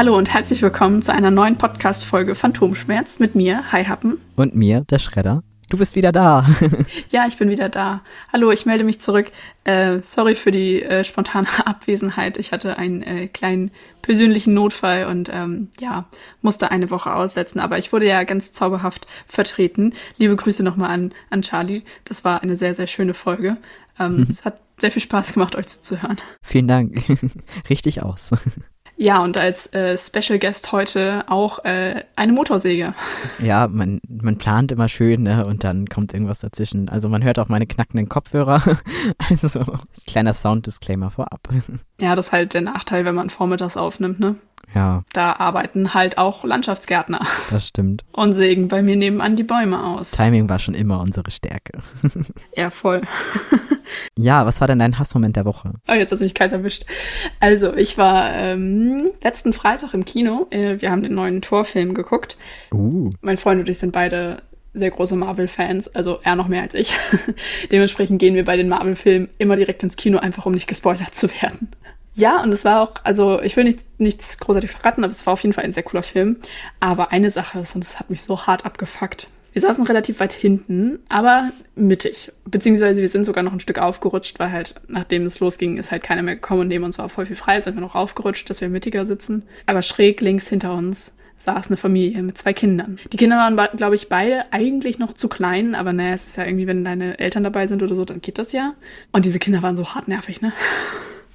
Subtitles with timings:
[0.00, 4.18] Hallo und herzlich willkommen zu einer neuen Podcast-Folge Phantomschmerz mit mir, Hi Happen.
[4.34, 5.42] Und mir, der Schredder.
[5.68, 6.46] Du bist wieder da.
[7.10, 8.00] ja, ich bin wieder da.
[8.32, 9.30] Hallo, ich melde mich zurück.
[9.64, 12.38] Äh, sorry für die äh, spontane Abwesenheit.
[12.38, 16.06] Ich hatte einen äh, kleinen persönlichen Notfall und ähm, ja,
[16.40, 17.60] musste eine Woche aussetzen.
[17.60, 19.92] Aber ich wurde ja ganz zauberhaft vertreten.
[20.16, 21.82] Liebe Grüße nochmal an, an Charlie.
[22.06, 23.58] Das war eine sehr, sehr schöne Folge.
[23.98, 26.16] Ähm, es hat sehr viel Spaß gemacht, euch zuzuhören.
[26.40, 27.02] Vielen Dank.
[27.68, 28.30] Richtig aus.
[29.02, 32.92] Ja, und als äh, Special Guest heute auch äh, eine Motorsäge.
[33.42, 35.46] Ja, man, man plant immer schön, ne?
[35.46, 36.90] Und dann kommt irgendwas dazwischen.
[36.90, 38.62] Also man hört auch meine knackenden Kopfhörer.
[39.30, 39.62] Also
[40.06, 41.48] kleiner Sound-Disclaimer vorab.
[42.00, 44.34] Ja, das ist halt der Nachteil, wenn man vormittags aufnimmt, ne?
[44.74, 45.04] Ja.
[45.12, 47.26] Da arbeiten halt auch Landschaftsgärtner.
[47.50, 48.04] Das stimmt.
[48.12, 50.12] Und sägen bei mir nebenan die Bäume aus.
[50.12, 51.80] Timing war schon immer unsere Stärke.
[52.56, 53.02] Ja, voll.
[54.16, 55.72] Ja, was war denn dein Hassmoment der Woche?
[55.88, 56.84] Oh, jetzt hast du mich kalt erwischt.
[57.40, 60.46] Also, ich war ähm, letzten Freitag im Kino.
[60.50, 62.36] Äh, wir haben den neuen Torfilm geguckt.
[62.72, 63.10] Uh.
[63.20, 64.42] Mein Freund und ich sind beide
[64.74, 66.94] sehr große Marvel-Fans, also er noch mehr als ich.
[67.72, 71.28] Dementsprechend gehen wir bei den Marvel-Filmen immer direkt ins Kino, einfach um nicht gespoilert zu
[71.42, 71.70] werden.
[72.14, 75.32] Ja, und es war auch, also ich will nicht, nichts großartig verraten, aber es war
[75.32, 76.36] auf jeden Fall ein sehr cooler Film.
[76.80, 79.28] Aber eine Sache ist, und es hat mich so hart abgefuckt.
[79.52, 82.30] Wir saßen relativ weit hinten, aber mittig.
[82.44, 86.04] Beziehungsweise wir sind sogar noch ein Stück aufgerutscht, weil halt, nachdem es losging, ist halt
[86.04, 88.60] keiner mehr gekommen und neben uns war voll viel frei, sind wir noch aufgerutscht, dass
[88.60, 89.44] wir mittiger sitzen.
[89.66, 92.98] Aber schräg links hinter uns saß eine Familie mit zwei Kindern.
[93.12, 96.44] Die Kinder waren, glaube ich, beide eigentlich noch zu klein, aber naja, es ist ja
[96.44, 98.74] irgendwie, wenn deine Eltern dabei sind oder so, dann geht das ja.
[99.10, 100.52] Und diese Kinder waren so hartnervig, ne?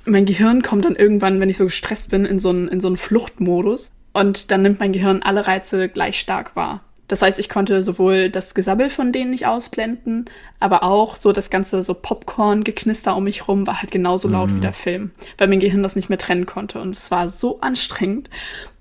[0.06, 2.88] Mein Gehirn kommt dann irgendwann, wenn ich so gestresst bin, in so einen, in so
[2.88, 3.92] einen Fluchtmodus.
[4.14, 6.82] Und dann nimmt mein Gehirn alle Reize gleich stark wahr.
[7.08, 10.26] Das heißt, ich konnte sowohl das Gesabbel von denen nicht ausblenden,
[10.60, 14.56] aber auch so das ganze so Popcorn-Geknister um mich rum war halt genauso laut Mhm.
[14.56, 16.80] wie der Film, weil mein Gehirn das nicht mehr trennen konnte.
[16.82, 18.30] Und es war so anstrengend.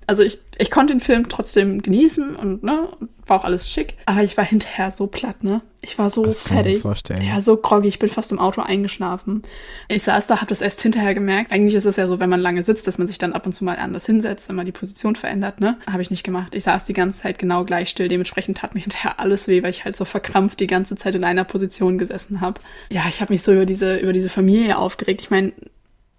[0.07, 2.89] Also ich, ich konnte den Film trotzdem genießen und ne,
[3.25, 5.61] war auch alles schick, aber ich war hinterher so platt, ne?
[5.81, 6.83] Ich war so Das fertig.
[7.23, 9.43] Ja, so groggy, ich bin fast im Auto eingeschlafen.
[9.87, 11.51] Ich saß da, hab das erst hinterher gemerkt.
[11.51, 13.53] Eigentlich ist es ja so, wenn man lange sitzt, dass man sich dann ab und
[13.53, 15.77] zu mal anders hinsetzt, wenn man die Position verändert, ne?
[15.91, 16.55] Habe ich nicht gemacht.
[16.55, 18.07] Ich saß die ganze Zeit genau gleich still.
[18.07, 21.23] Dementsprechend tat mir hinterher alles weh, weil ich halt so verkrampft die ganze Zeit in
[21.23, 22.61] einer Position gesessen habe.
[22.89, 25.21] Ja, ich habe mich so über diese, über diese Familie aufgeregt.
[25.21, 25.51] Ich meine,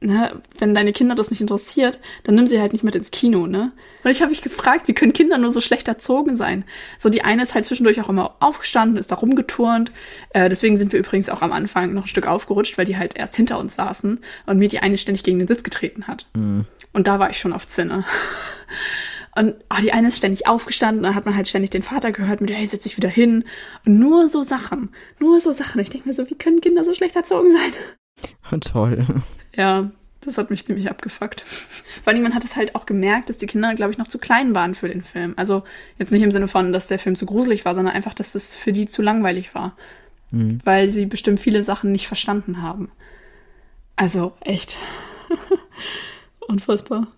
[0.00, 3.46] ne, wenn deine Kinder das nicht interessiert, dann nimm sie halt nicht mit ins Kino,
[3.46, 3.72] ne?
[4.04, 6.64] Und ich habe mich gefragt, wie können Kinder nur so schlecht erzogen sein?
[6.98, 9.90] So, die eine ist halt zwischendurch auch immer aufgestanden, ist da rumgeturnt.
[10.30, 13.16] Äh, deswegen sind wir übrigens auch am Anfang noch ein Stück aufgerutscht, weil die halt
[13.16, 16.26] erst hinter uns saßen und mir die eine ständig gegen den Sitz getreten hat.
[16.92, 18.04] Und da war ich schon auf Zinne.
[19.34, 22.40] Und oh, die eine ist ständig aufgestanden, dann hat man halt ständig den Vater gehört
[22.40, 23.44] mit, hey, setz dich wieder hin.
[23.84, 25.80] Und nur so Sachen, nur so Sachen.
[25.80, 27.72] Ich denke mir so, wie können Kinder so schlecht erzogen sein?
[28.60, 29.04] Toll.
[29.54, 29.90] Ja,
[30.20, 31.42] das hat mich ziemlich abgefuckt.
[32.02, 34.18] Vor allem, man hat es halt auch gemerkt, dass die Kinder, glaube ich, noch zu
[34.18, 35.34] klein waren für den Film.
[35.36, 35.62] Also
[35.98, 38.54] jetzt nicht im Sinne von, dass der Film zu gruselig war, sondern einfach, dass es
[38.54, 39.76] für die zu langweilig war.
[40.30, 40.58] Mhm.
[40.64, 42.90] Weil sie bestimmt viele Sachen nicht verstanden haben.
[43.94, 44.76] Also echt.
[46.48, 47.08] Unfassbar.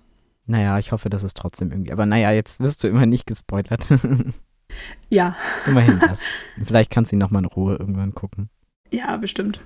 [0.46, 1.92] Naja, ich hoffe, das ist trotzdem irgendwie.
[1.92, 3.86] Aber naja, jetzt wirst du immer nicht gespoilert.
[5.08, 5.34] Ja,
[5.66, 6.22] Immerhin das.
[6.62, 8.48] Vielleicht kannst du ihn nochmal in Ruhe irgendwann gucken.
[8.92, 9.60] ja, bestimmt.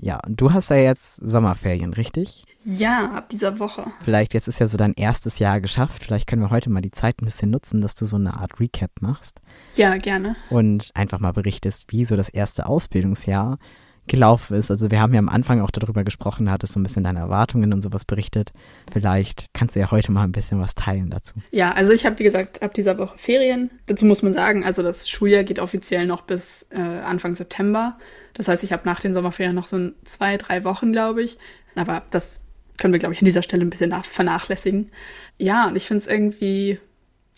[0.00, 2.44] Ja, und du hast ja jetzt Sommerferien, richtig?
[2.64, 3.86] Ja, ab dieser Woche.
[4.02, 6.02] Vielleicht jetzt ist ja so dein erstes Jahr geschafft.
[6.02, 8.60] Vielleicht können wir heute mal die Zeit ein bisschen nutzen, dass du so eine Art
[8.60, 9.40] Recap machst
[9.76, 10.36] Ja, gerne.
[10.50, 13.58] und einfach mal berichtest, wie so das erste Ausbildungsjahr
[14.08, 14.70] gelaufen ist.
[14.70, 17.20] Also wir haben ja am Anfang auch darüber gesprochen, da hattest so ein bisschen deine
[17.20, 18.52] Erwartungen und sowas berichtet.
[18.92, 21.34] Vielleicht kannst du ja heute mal ein bisschen was teilen dazu.
[21.50, 23.70] Ja, also ich habe, wie gesagt, ab dieser Woche Ferien.
[23.86, 27.98] Dazu muss man sagen, also das Schuljahr geht offiziell noch bis äh, Anfang September.
[28.34, 31.38] Das heißt, ich habe nach den Sommerferien noch so ein zwei, drei Wochen, glaube ich.
[31.74, 32.42] Aber das
[32.76, 34.90] können wir, glaube ich, an dieser Stelle ein bisschen nach vernachlässigen.
[35.36, 36.78] Ja, und ich finde es irgendwie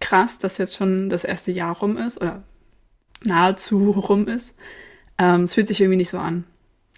[0.01, 2.43] krass, dass jetzt schon das erste Jahr rum ist oder
[3.25, 4.55] nahezu rum ist.
[5.19, 6.45] Ähm, es fühlt sich irgendwie nicht so an.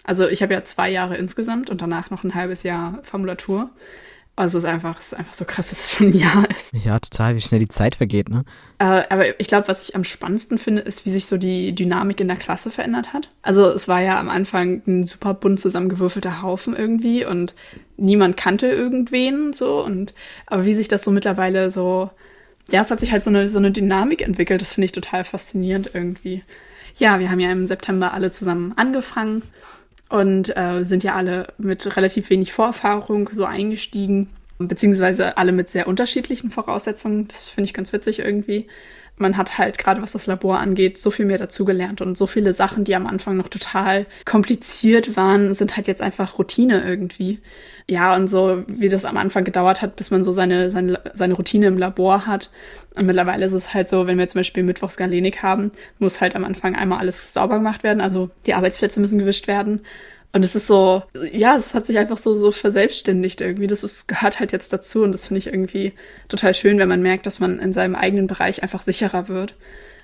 [0.04, 3.70] Also ich habe ja zwei Jahre insgesamt und danach noch ein halbes Jahr Formulatur.
[4.34, 6.72] Also es ist einfach, es ist einfach so krass, dass es schon ein Jahr ist.
[6.84, 8.44] Ja, total, wie schnell die Zeit vergeht, ne?
[8.78, 12.19] Äh, aber ich glaube, was ich am spannendsten finde, ist, wie sich so die Dynamik
[12.19, 13.28] in der Klasse verändert hat.
[13.43, 17.54] Also es war ja am Anfang ein super bunt zusammengewürfelter Haufen irgendwie und
[17.99, 20.14] niemand kannte irgendwen so und
[20.46, 22.10] aber wie sich das so mittlerweile so,
[22.70, 25.25] ja, es hat sich halt so eine, so eine Dynamik entwickelt, das finde ich total
[25.25, 26.43] faszinierend irgendwie.
[26.96, 29.43] Ja, wir haben ja im September alle zusammen angefangen
[30.12, 34.29] und äh, sind ja alle mit relativ wenig Vorerfahrung so eingestiegen,
[34.59, 37.29] beziehungsweise alle mit sehr unterschiedlichen Voraussetzungen.
[37.29, 38.67] Das finde ich ganz witzig irgendwie.
[39.17, 42.55] Man hat halt gerade was das Labor angeht, so viel mehr dazugelernt und so viele
[42.55, 47.41] Sachen, die am Anfang noch total kompliziert waren, sind halt jetzt einfach Routine irgendwie.
[47.88, 51.35] Ja, und so wie das am Anfang gedauert hat, bis man so seine, seine, seine
[51.35, 52.50] Routine im Labor hat.
[52.97, 56.37] Und mittlerweile ist es halt so, wenn wir zum Beispiel Mittwochs Galenik haben, muss halt
[56.37, 58.00] am Anfang einmal alles sauber gemacht werden.
[58.00, 59.81] Also die Arbeitsplätze müssen gewischt werden.
[60.34, 63.67] Und es ist so, ja, es hat sich einfach so, so verselbstständigt irgendwie.
[63.67, 65.93] Das ist, gehört halt jetzt dazu und das finde ich irgendwie
[66.29, 69.56] total schön, wenn man merkt, dass man in seinem eigenen Bereich einfach sicherer wird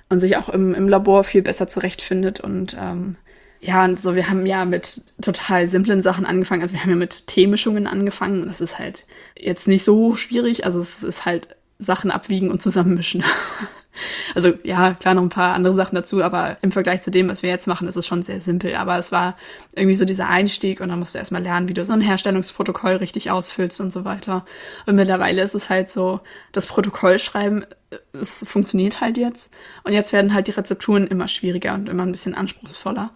[0.07, 2.39] und sich auch im, im Labor viel besser zurechtfindet.
[2.39, 3.15] Und ähm,
[3.59, 6.61] ja, und so, wir haben ja mit total simplen Sachen angefangen.
[6.61, 8.47] Also wir haben ja mit Teemischungen angefangen.
[8.47, 9.05] Das ist halt
[9.35, 10.63] jetzt nicht so schwierig.
[10.63, 13.23] Also es ist halt Sachen abwiegen und zusammenmischen.
[14.35, 17.41] Also ja, klar noch ein paar andere Sachen dazu, aber im Vergleich zu dem, was
[17.41, 18.75] wir jetzt machen, ist es schon sehr simpel.
[18.75, 19.35] Aber es war
[19.73, 22.97] irgendwie so dieser Einstieg und dann musst du erstmal lernen, wie du so ein Herstellungsprotokoll
[22.97, 24.45] richtig ausfüllst und so weiter.
[24.85, 26.21] Und mittlerweile ist es halt so,
[26.51, 27.65] das Protokoll schreiben,
[28.13, 29.51] es funktioniert halt jetzt.
[29.83, 33.11] Und jetzt werden halt die Rezepturen immer schwieriger und immer ein bisschen anspruchsvoller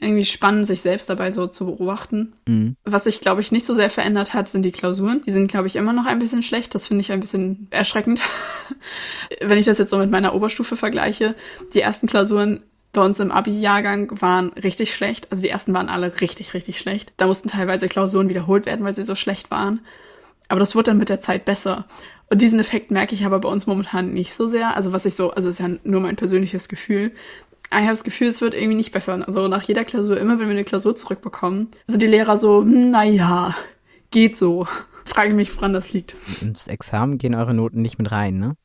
[0.00, 2.32] irgendwie spannend, sich selbst dabei so zu beobachten.
[2.46, 2.76] Mhm.
[2.84, 5.22] Was sich, glaube ich, nicht so sehr verändert hat, sind die Klausuren.
[5.26, 6.74] Die sind, glaube ich, immer noch ein bisschen schlecht.
[6.74, 8.20] Das finde ich ein bisschen erschreckend.
[9.40, 11.34] Wenn ich das jetzt so mit meiner Oberstufe vergleiche.
[11.74, 12.62] Die ersten Klausuren
[12.92, 15.30] bei uns im Abi-Jahrgang waren richtig schlecht.
[15.30, 17.12] Also die ersten waren alle richtig, richtig schlecht.
[17.16, 19.80] Da mussten teilweise Klausuren wiederholt werden, weil sie so schlecht waren.
[20.48, 21.86] Aber das wurde dann mit der Zeit besser.
[22.30, 24.76] Und diesen Effekt merke ich aber bei uns momentan nicht so sehr.
[24.76, 27.12] Also was ich so, also ist ja nur mein persönliches Gefühl,
[27.70, 29.26] ich habe das Gefühl, es wird irgendwie nicht besser.
[29.26, 32.90] Also nach jeder Klausur, immer wenn wir eine Klausur zurückbekommen, sind die Lehrer so, hm,
[32.90, 33.54] naja,
[34.10, 34.66] geht so.
[35.04, 36.16] Frage mich, woran das liegt.
[36.42, 38.56] Ins Examen gehen eure Noten nicht mit rein, ne?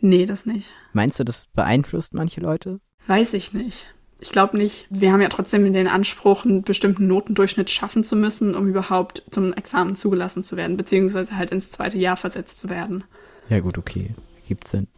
[0.00, 0.68] Nee, das nicht.
[0.92, 2.80] Meinst du, das beeinflusst manche Leute?
[3.06, 3.86] Weiß ich nicht.
[4.20, 4.86] Ich glaube nicht.
[4.88, 9.52] Wir haben ja trotzdem den Anspruch, einen bestimmten Notendurchschnitt schaffen zu müssen, um überhaupt zum
[9.52, 13.04] Examen zugelassen zu werden, beziehungsweise halt ins zweite Jahr versetzt zu werden.
[13.50, 14.14] Ja, gut, okay.
[14.46, 14.88] Gibt's Sinn.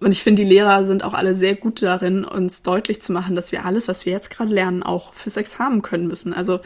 [0.00, 3.36] Und ich finde, die Lehrer sind auch alle sehr gut darin, uns deutlich zu machen,
[3.36, 6.32] dass wir alles, was wir jetzt gerade lernen, auch fürs Examen können müssen.
[6.32, 6.60] Also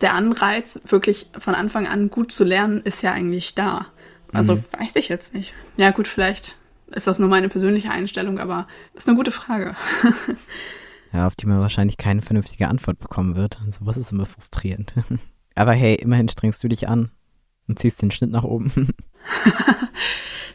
[0.00, 3.86] der Anreiz, wirklich von Anfang an gut zu lernen, ist ja eigentlich da.
[4.32, 4.64] Also mhm.
[4.78, 5.52] weiß ich jetzt nicht.
[5.76, 6.56] Ja, gut, vielleicht
[6.90, 9.76] ist das nur meine persönliche Einstellung, aber das ist eine gute Frage.
[11.12, 13.60] ja, auf die man wahrscheinlich keine vernünftige Antwort bekommen wird.
[13.64, 14.94] Und sowas ist immer frustrierend.
[15.54, 17.10] aber hey, immerhin strengst du dich an
[17.68, 18.72] und ziehst den Schnitt nach oben.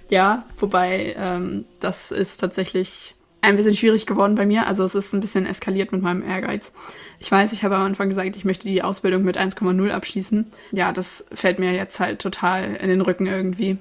[0.09, 4.67] Ja, wobei ähm, das ist tatsächlich ein bisschen schwierig geworden bei mir.
[4.67, 6.71] Also es ist ein bisschen eskaliert mit meinem Ehrgeiz.
[7.19, 10.51] Ich weiß, ich habe am Anfang gesagt, ich möchte die Ausbildung mit 1,0 abschließen.
[10.71, 13.77] Ja, das fällt mir jetzt halt total in den Rücken irgendwie,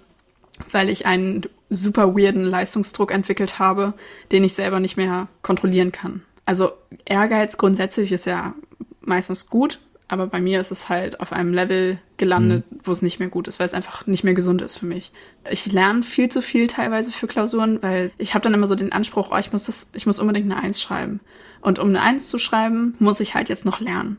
[0.70, 3.94] weil ich einen super weirden Leistungsdruck entwickelt habe,
[4.32, 6.22] den ich selber nicht mehr kontrollieren kann.
[6.46, 6.72] Also
[7.06, 8.54] Ehrgeiz grundsätzlich ist ja
[9.00, 12.80] meistens gut, aber bei mir ist es halt auf einem Level gelandet, mhm.
[12.84, 15.12] wo es nicht mehr gut ist, weil es einfach nicht mehr gesund ist für mich.
[15.50, 18.92] Ich lerne viel zu viel teilweise für Klausuren, weil ich habe dann immer so den
[18.92, 21.20] Anspruch, oh, ich muss das, ich muss unbedingt eine Eins schreiben.
[21.62, 24.18] Und um eine Eins zu schreiben, muss ich halt jetzt noch lernen.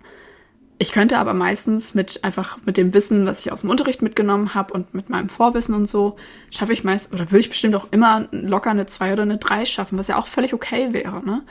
[0.78, 4.56] Ich könnte aber meistens mit einfach mit dem Wissen, was ich aus dem Unterricht mitgenommen
[4.56, 6.18] habe und mit meinem Vorwissen und so,
[6.50, 9.64] schaffe ich meist oder würde ich bestimmt auch immer locker eine zwei oder eine drei
[9.64, 11.44] schaffen, was ja auch völlig okay wäre, ne?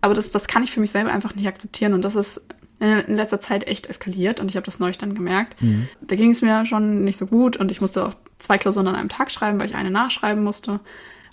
[0.00, 2.40] Aber das, das kann ich für mich selber einfach nicht akzeptieren und das ist
[2.82, 5.60] in letzter Zeit echt eskaliert und ich habe das neulich dann gemerkt.
[5.62, 5.88] Mhm.
[6.00, 8.96] Da ging es mir schon nicht so gut und ich musste auch zwei Klausuren an
[8.96, 10.80] einem Tag schreiben, weil ich eine nachschreiben musste.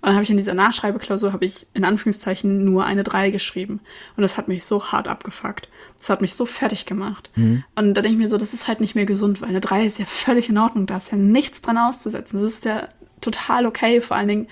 [0.01, 3.82] Und dann habe ich in dieser Nachschreibeklausur habe ich in Anführungszeichen nur eine 3 geschrieben.
[4.15, 5.68] Und das hat mich so hart abgefuckt.
[5.98, 7.29] Das hat mich so fertig gemacht.
[7.36, 7.65] Mhm.
[7.75, 9.86] Und da denke ich mir so, das ist halt nicht mehr gesund, weil eine 3
[9.86, 10.86] ist ja völlig in Ordnung.
[10.86, 12.41] Da ist ja nichts dran auszusetzen.
[12.41, 12.88] Das ist ja
[13.20, 14.00] total okay.
[14.00, 14.48] Vor allen Dingen,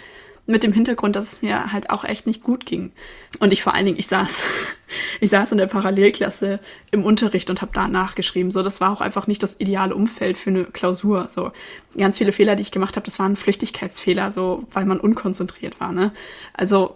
[0.47, 2.93] mit dem Hintergrund, dass es mir halt auch echt nicht gut ging.
[3.39, 4.43] Und ich vor allen Dingen, ich saß,
[5.19, 8.49] ich saß in der Parallelklasse im Unterricht und habe da nachgeschrieben.
[8.49, 11.27] So, das war auch einfach nicht das ideale Umfeld für eine Klausur.
[11.29, 11.51] So,
[11.97, 15.91] ganz viele Fehler, die ich gemacht habe, das waren Flüchtigkeitsfehler, so, weil man unkonzentriert war.
[15.91, 16.13] Ne?
[16.53, 16.95] Also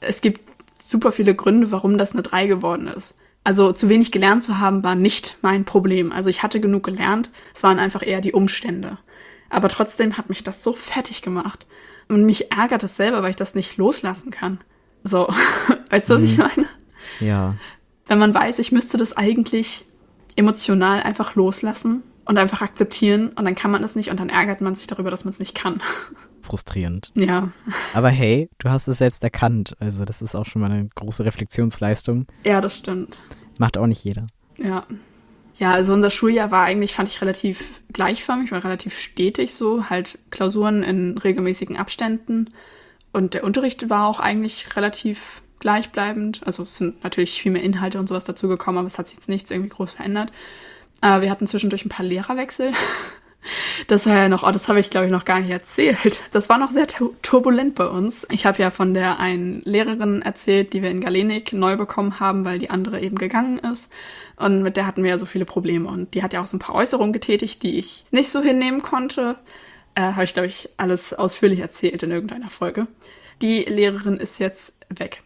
[0.00, 0.40] es gibt
[0.80, 3.14] super viele Gründe, warum das eine 3 geworden ist.
[3.42, 6.12] Also zu wenig gelernt zu haben, war nicht mein Problem.
[6.12, 8.98] Also ich hatte genug gelernt, es waren einfach eher die Umstände.
[9.50, 11.66] Aber trotzdem hat mich das so fertig gemacht.
[12.08, 14.58] Und mich ärgert das selber, weil ich das nicht loslassen kann.
[15.02, 15.28] So,
[15.90, 16.26] weißt du, was mhm.
[16.26, 16.66] ich meine?
[17.20, 17.54] Ja.
[18.06, 19.86] Wenn man weiß, ich müsste das eigentlich
[20.36, 24.60] emotional einfach loslassen und einfach akzeptieren und dann kann man das nicht und dann ärgert
[24.60, 25.80] man sich darüber, dass man es nicht kann.
[26.42, 27.12] Frustrierend.
[27.14, 27.50] Ja.
[27.94, 29.74] Aber hey, du hast es selbst erkannt.
[29.78, 32.26] Also das ist auch schon mal eine große Reflexionsleistung.
[32.44, 33.18] Ja, das stimmt.
[33.58, 34.26] Macht auch nicht jeder.
[34.58, 34.86] Ja.
[35.56, 40.18] Ja, also unser Schuljahr war eigentlich, fand ich, relativ gleichförmig, war relativ stetig so, halt
[40.30, 42.52] Klausuren in regelmäßigen Abständen.
[43.12, 46.40] Und der Unterricht war auch eigentlich relativ gleichbleibend.
[46.44, 49.28] Also es sind natürlich viel mehr Inhalte und sowas dazugekommen, aber es hat sich jetzt
[49.28, 50.32] nichts irgendwie groß verändert.
[51.00, 52.72] Aber wir hatten zwischendurch ein paar Lehrerwechsel.
[53.86, 56.20] Das war ja noch, oh, das habe ich glaube ich noch gar nicht erzählt.
[56.30, 58.26] Das war noch sehr turbulent bei uns.
[58.30, 62.44] Ich habe ja von der einen Lehrerin erzählt, die wir in Galenik neu bekommen haben,
[62.44, 63.92] weil die andere eben gegangen ist.
[64.36, 65.88] Und mit der hatten wir ja so viele Probleme.
[65.88, 68.82] Und die hat ja auch so ein paar Äußerungen getätigt, die ich nicht so hinnehmen
[68.82, 69.36] konnte.
[69.94, 72.86] Äh, habe ich glaube ich alles ausführlich erzählt in irgendeiner Folge.
[73.42, 75.22] Die Lehrerin ist jetzt weg.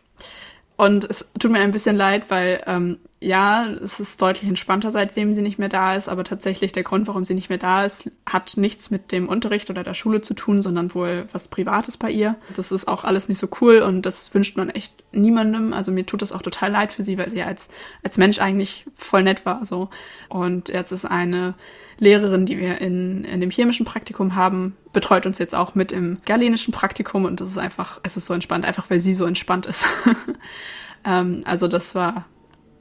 [0.77, 5.33] Und es tut mir ein bisschen leid, weil ähm, ja, es ist deutlich entspannter, seitdem
[5.33, 8.09] sie nicht mehr da ist, aber tatsächlich der Grund, warum sie nicht mehr da ist,
[8.25, 12.11] hat nichts mit dem Unterricht oder der Schule zu tun, sondern wohl was Privates bei
[12.13, 12.37] ihr.
[12.55, 15.73] Das ist auch alles nicht so cool und das wünscht man echt niemandem.
[15.73, 17.71] Also mir tut das auch total leid für sie, weil sie als,
[18.05, 19.67] als Mensch eigentlich voll nett war.
[19.67, 19.89] So.
[20.29, 21.55] Und jetzt ist eine
[21.99, 26.19] Lehrerin, die wir in, in dem chemischen Praktikum haben, betreut uns jetzt auch mit im
[26.25, 29.67] galenischen Praktikum und das ist einfach, es ist so entspannt, einfach weil sie so entspannt
[29.67, 29.87] ist.
[31.05, 32.27] ähm, also das war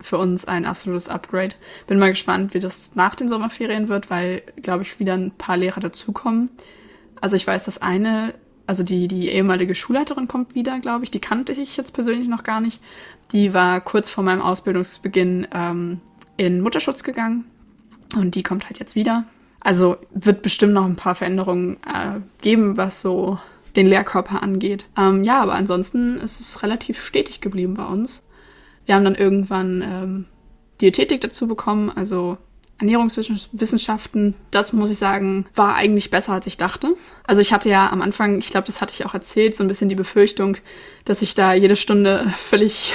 [0.01, 1.55] für uns ein absolutes Upgrade.
[1.87, 5.57] Bin mal gespannt, wie das nach den Sommerferien wird, weil, glaube ich, wieder ein paar
[5.57, 6.49] Lehrer dazukommen.
[7.19, 8.33] Also ich weiß, dass eine,
[8.67, 11.11] also die, die ehemalige Schulleiterin kommt wieder, glaube ich.
[11.11, 12.81] Die kannte ich jetzt persönlich noch gar nicht.
[13.31, 15.99] Die war kurz vor meinem Ausbildungsbeginn ähm,
[16.37, 17.45] in Mutterschutz gegangen
[18.15, 19.25] und die kommt halt jetzt wieder.
[19.59, 23.39] Also wird bestimmt noch ein paar Veränderungen äh, geben, was so
[23.75, 24.85] den Lehrkörper angeht.
[24.97, 28.23] Ähm, ja, aber ansonsten ist es relativ stetig geblieben bei uns.
[28.87, 30.25] Wir haben dann irgendwann ähm,
[30.81, 32.37] Diätetik dazu bekommen, also
[32.79, 36.95] Ernährungswissenschaften, das muss ich sagen, war eigentlich besser, als ich dachte.
[37.25, 39.67] Also ich hatte ja am Anfang, ich glaube, das hatte ich auch erzählt, so ein
[39.67, 40.57] bisschen die Befürchtung,
[41.03, 42.93] dass ich da jede Stunde völlig,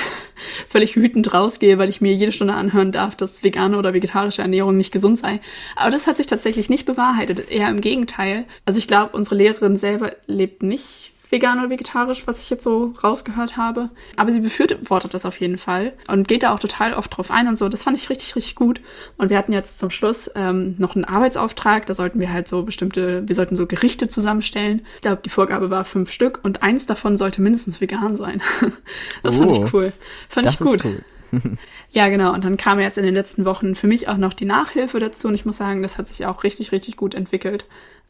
[0.69, 4.77] völlig wütend rausgehe, weil ich mir jede Stunde anhören darf, dass vegane oder vegetarische Ernährung
[4.77, 5.41] nicht gesund sei.
[5.75, 8.45] Aber das hat sich tatsächlich nicht bewahrheitet, eher im Gegenteil.
[8.65, 12.95] Also ich glaube, unsere Lehrerin selber lebt nicht vegan oder vegetarisch, was ich jetzt so
[13.03, 13.89] rausgehört habe.
[14.17, 17.49] Aber sie befürwortet das auf jeden Fall und geht da auch total oft drauf ein
[17.49, 17.69] und so.
[17.69, 18.81] Das fand ich richtig, richtig gut.
[19.17, 21.87] Und wir hatten jetzt zum Schluss ähm, noch einen Arbeitsauftrag.
[21.87, 24.87] Da sollten wir halt so bestimmte, wir sollten so Gerichte zusammenstellen.
[24.97, 28.43] Ich glaube, die Vorgabe war fünf Stück und eins davon sollte mindestens vegan sein.
[29.23, 29.93] das oh, fand ich oh, cool.
[30.29, 30.85] Fand ich gut.
[30.85, 31.03] Cool.
[31.91, 32.33] ja, genau.
[32.33, 35.29] Und dann kam jetzt in den letzten Wochen für mich auch noch die Nachhilfe dazu.
[35.29, 37.65] Und ich muss sagen, das hat sich auch richtig, richtig gut entwickelt.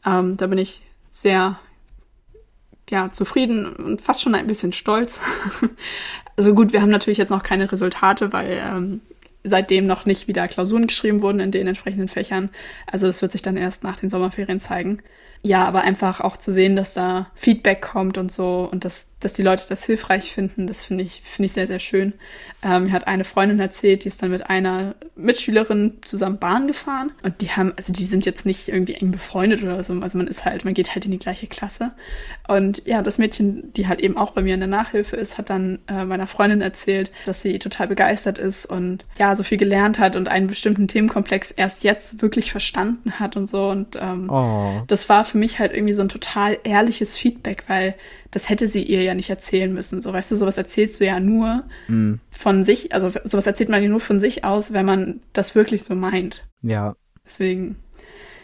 [0.05, 1.59] Ähm, da bin ich sehr
[2.89, 5.19] ja, zufrieden und fast schon ein bisschen stolz.
[6.37, 9.01] also gut, wir haben natürlich jetzt noch keine Resultate, weil ähm,
[9.43, 12.49] seitdem noch nicht wieder Klausuren geschrieben wurden in den entsprechenden Fächern.
[12.87, 14.99] Also das wird sich dann erst nach den Sommerferien zeigen.
[15.45, 19.33] Ja, aber einfach auch zu sehen, dass da Feedback kommt und so und dass, dass
[19.33, 22.13] die Leute das hilfreich finden, das finde ich, finde ich sehr, sehr schön.
[22.61, 27.11] Ähm, mir hat eine Freundin erzählt, die ist dann mit einer Mitschülerin zusammen Bahn gefahren
[27.23, 30.27] und die haben, also die sind jetzt nicht irgendwie eng befreundet oder so, also man
[30.27, 31.91] ist halt, man geht halt in die gleiche Klasse.
[32.47, 35.49] Und ja, das Mädchen, die halt eben auch bei mir in der Nachhilfe ist, hat
[35.49, 39.99] dann äh, meiner Freundin erzählt, dass sie total begeistert ist und ja, so viel gelernt
[39.99, 43.69] hat und einen bestimmten Themenkomplex erst jetzt wirklich verstanden hat und so.
[43.69, 44.81] Und ähm, oh.
[44.87, 47.95] das war für mich halt irgendwie so ein total ehrliches Feedback, weil
[48.33, 50.01] das hätte sie ihr ja nicht erzählen müssen.
[50.01, 52.15] So, weißt du, sowas erzählst du ja nur mm.
[52.29, 55.83] von sich, also sowas erzählt man ja nur von sich aus, wenn man das wirklich
[55.83, 56.47] so meint.
[56.61, 56.95] Ja.
[57.25, 57.77] Deswegen.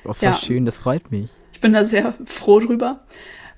[0.05, 0.33] Oh, voll ja.
[0.33, 1.31] schön, das freut mich.
[1.53, 3.01] Ich bin da sehr froh drüber,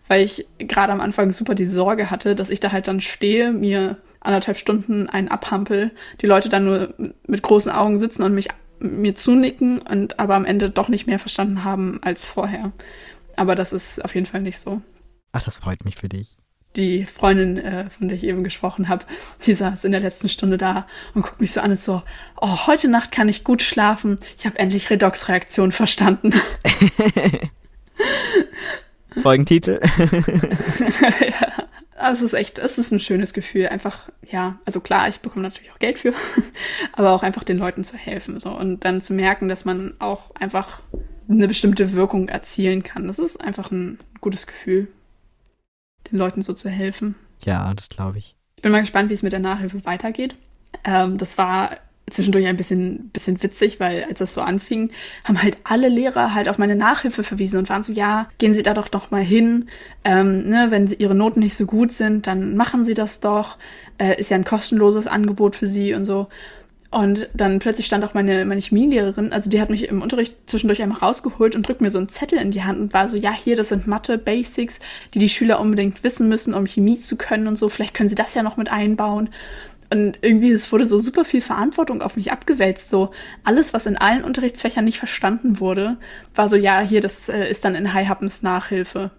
[0.08, 3.51] weil ich gerade am Anfang super die Sorge hatte, dass ich da halt dann stehe,
[3.51, 5.91] mir anderthalb Stunden einen abhampel,
[6.22, 6.94] die Leute dann nur
[7.27, 8.50] mit großen Augen sitzen und mich
[8.80, 12.72] mir zunicken und aber am Ende doch nicht mehr verstanden haben als vorher.
[13.36, 14.82] Aber das ist auf jeden Fall nicht so.
[15.32, 16.36] Ach, das freut mich für dich.
[16.75, 19.06] Die Freundin, äh, von der ich eben gesprochen habe,
[19.46, 22.01] die saß in der letzten Stunde da und guckt mich so an und so,
[22.40, 24.20] oh, heute Nacht kann ich gut schlafen.
[24.38, 26.34] Ich habe endlich Redox-Reaktion verstanden.
[29.22, 29.80] Folgentitel.
[30.00, 31.68] ja.
[31.98, 33.68] Also es ist echt, es ist ein schönes Gefühl.
[33.68, 36.13] Einfach, ja, also klar, ich bekomme natürlich auch Geld für,
[36.94, 38.40] aber auch einfach den Leuten zu helfen.
[38.40, 38.50] So.
[38.50, 40.82] Und dann zu merken, dass man auch einfach
[41.30, 43.08] eine bestimmte Wirkung erzielen kann.
[43.08, 44.88] Das ist einfach ein gutes Gefühl,
[46.12, 47.15] den Leuten so zu helfen.
[47.43, 48.36] Ja, das glaube ich.
[48.55, 50.36] Ich bin mal gespannt, wie es mit der Nachhilfe weitergeht.
[50.84, 51.77] Ähm, das war
[52.10, 54.91] zwischendurch ein bisschen, bisschen witzig, weil als das so anfing,
[55.24, 58.63] haben halt alle Lehrer halt auf meine Nachhilfe verwiesen und waren so, ja, gehen Sie
[58.63, 59.70] da doch noch mal hin.
[60.03, 63.58] Ähm, ne, wenn Sie Ihre Noten nicht so gut sind, dann machen Sie das doch.
[63.98, 66.27] Äh, ist ja ein kostenloses Angebot für Sie und so.
[66.92, 70.82] Und dann plötzlich stand auch meine, meine Chemielehrerin, also die hat mich im Unterricht zwischendurch
[70.82, 73.32] einmal rausgeholt und drückt mir so einen Zettel in die Hand und war so, ja,
[73.32, 74.80] hier, das sind Mathe-Basics,
[75.14, 77.70] die die Schüler unbedingt wissen müssen, um Chemie zu können und so.
[77.70, 79.30] Vielleicht können sie das ja noch mit einbauen.
[79.90, 82.90] Und irgendwie, es wurde so super viel Verantwortung auf mich abgewälzt.
[82.90, 83.12] So
[83.46, 85.96] alles, was in allen Unterrichtsfächern nicht verstanden wurde,
[86.36, 89.12] war so, ja, hier, das äh, ist dann in High Happens Nachhilfe.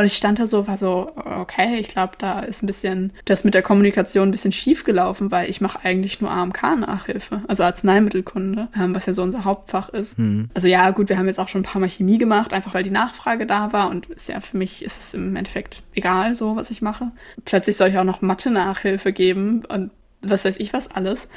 [0.00, 3.44] Und ich stand da so, war so, okay, ich glaube, da ist ein bisschen das
[3.44, 8.68] mit der Kommunikation ein bisschen schief gelaufen, weil ich mache eigentlich nur AMK-Nachhilfe, also Arzneimittelkunde,
[8.74, 10.16] ähm, was ja so unser Hauptfach ist.
[10.16, 10.48] Hm.
[10.54, 12.82] Also ja, gut, wir haben jetzt auch schon ein paar Mal Chemie gemacht, einfach weil
[12.82, 16.56] die Nachfrage da war und ist ja für mich ist es im Endeffekt egal, so
[16.56, 17.12] was ich mache.
[17.44, 19.90] Plötzlich soll ich auch noch Mathe-Nachhilfe geben und
[20.22, 21.28] was weiß ich was alles.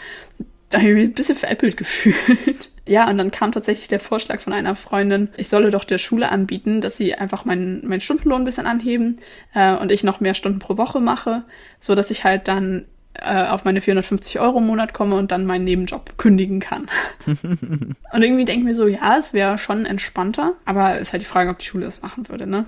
[0.70, 2.70] Da habe ich mich ein bisschen veräppelt gefühlt.
[2.86, 6.30] Ja, und dann kam tatsächlich der Vorschlag von einer Freundin, ich solle doch der Schule
[6.30, 9.20] anbieten, dass sie einfach meinen, meinen Stundenlohn ein bisschen anheben
[9.54, 11.44] äh, und ich noch mehr Stunden pro Woche mache,
[11.80, 15.46] so dass ich halt dann äh, auf meine 450 Euro im Monat komme und dann
[15.46, 16.90] meinen Nebenjob kündigen kann.
[17.26, 21.22] und irgendwie denke ich mir so, ja, es wäre schon entspannter, aber es ist halt
[21.22, 22.66] die Frage, ob die Schule das machen würde, ne?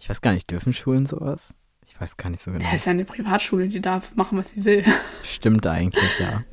[0.00, 1.54] Ich weiß gar nicht, dürfen Schulen sowas?
[1.90, 2.64] Ich weiß gar nicht so genau.
[2.64, 4.84] Ja, ist ja eine Privatschule, die darf machen, was sie will.
[5.22, 6.44] Stimmt eigentlich, ja.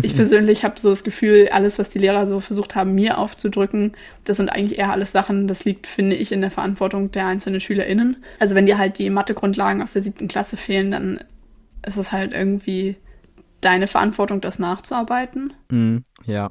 [0.00, 3.92] ich persönlich habe so das Gefühl, alles, was die Lehrer so versucht haben, mir aufzudrücken,
[4.22, 7.60] das sind eigentlich eher alles Sachen, das liegt, finde ich, in der Verantwortung der einzelnen
[7.60, 8.22] SchülerInnen.
[8.38, 11.24] Also wenn dir halt die Mathegrundlagen aus der siebten Klasse fehlen, dann
[11.84, 12.96] ist es halt irgendwie
[13.60, 15.52] deine Verantwortung, das nachzuarbeiten.
[15.68, 16.50] Mm, ja.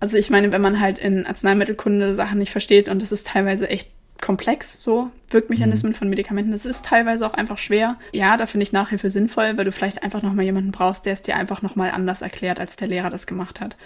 [0.00, 3.68] Also ich meine, wenn man halt in Arzneimittelkunde Sachen nicht versteht und das ist teilweise
[3.68, 5.96] echt komplex, so Wirkmechanismen mhm.
[5.96, 6.52] von Medikamenten.
[6.52, 7.96] Das ist teilweise auch einfach schwer.
[8.12, 11.22] Ja, da finde ich Nachhilfe sinnvoll, weil du vielleicht einfach nochmal jemanden brauchst, der es
[11.22, 13.76] dir einfach nochmal anders erklärt, als der Lehrer das gemacht hat.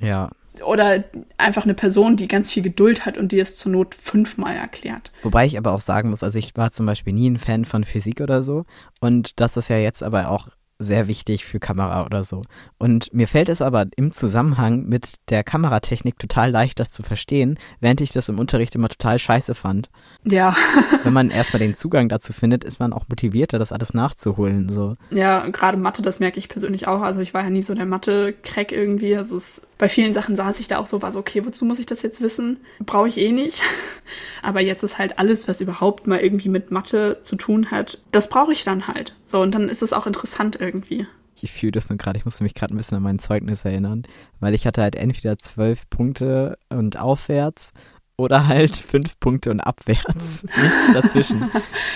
[0.00, 0.30] Ja.
[0.64, 1.04] Oder
[1.36, 5.12] einfach eine Person, die ganz viel Geduld hat und dir es zur Not fünfmal erklärt.
[5.22, 7.84] Wobei ich aber auch sagen muss, also ich war zum Beispiel nie ein Fan von
[7.84, 8.64] Physik oder so.
[9.00, 12.42] Und das ist ja jetzt aber auch sehr wichtig für Kamera oder so.
[12.78, 17.58] Und mir fällt es aber im Zusammenhang mit der Kameratechnik total leicht, das zu verstehen,
[17.80, 19.90] während ich das im Unterricht immer total scheiße fand.
[20.24, 20.56] Ja.
[21.02, 24.68] Wenn man erstmal den Zugang dazu findet, ist man auch motivierter, das alles nachzuholen.
[24.68, 24.96] So.
[25.10, 27.02] Ja, gerade Mathe, das merke ich persönlich auch.
[27.02, 29.16] Also ich war ja nie so der Mathe-Crack irgendwie.
[29.16, 31.78] Also es, bei vielen Sachen saß ich da auch so, war so, okay, wozu muss
[31.78, 32.58] ich das jetzt wissen?
[32.80, 33.62] Brauche ich eh nicht.
[34.42, 38.28] Aber jetzt ist halt alles, was überhaupt mal irgendwie mit Mathe zu tun hat, das
[38.28, 39.14] brauche ich dann halt.
[39.24, 41.06] So, und dann ist es auch interessant irgendwie.
[41.40, 44.02] Ich fühle das nur gerade, ich musste mich gerade ein bisschen an mein Zeugnis erinnern,
[44.40, 47.72] weil ich hatte halt entweder zwölf Punkte und aufwärts
[48.16, 50.42] oder halt fünf Punkte und abwärts.
[50.42, 51.48] Nichts dazwischen.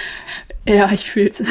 [0.67, 1.43] ja, ich fühle es.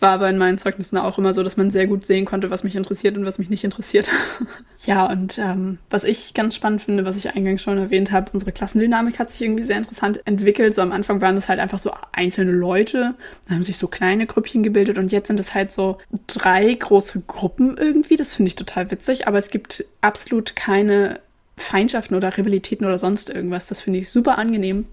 [0.00, 2.48] Das war aber in meinen Zeugnissen auch immer so, dass man sehr gut sehen konnte,
[2.48, 4.08] was mich interessiert und was mich nicht interessiert.
[4.86, 8.50] ja, und ähm, was ich ganz spannend finde, was ich eingangs schon erwähnt habe, unsere
[8.50, 10.74] Klassendynamik hat sich irgendwie sehr interessant entwickelt.
[10.74, 13.14] So am Anfang waren es halt einfach so einzelne Leute,
[13.46, 17.20] dann haben sich so kleine Grüppchen gebildet und jetzt sind es halt so drei große
[17.26, 18.16] Gruppen irgendwie.
[18.16, 21.20] Das finde ich total witzig, aber es gibt absolut keine
[21.58, 23.66] Feindschaften oder Rivalitäten oder sonst irgendwas.
[23.66, 24.86] Das finde ich super angenehm.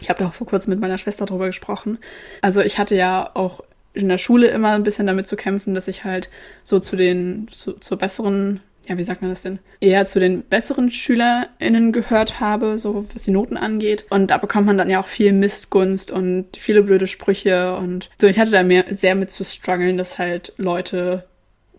[0.00, 1.98] Ich habe ja auch vor kurzem mit meiner Schwester darüber gesprochen.
[2.40, 5.88] Also ich hatte ja auch in der Schule immer ein bisschen damit zu kämpfen, dass
[5.88, 6.28] ich halt
[6.64, 9.60] so zu den, zu, zur besseren, ja, wie sagt man das denn?
[9.80, 14.04] Eher zu den besseren SchülerInnen gehört habe, so was die Noten angeht.
[14.10, 18.26] Und da bekommt man dann ja auch viel Missgunst und viele blöde Sprüche und so.
[18.26, 21.24] Ich hatte da mehr, sehr mit zu strugglen, dass halt Leute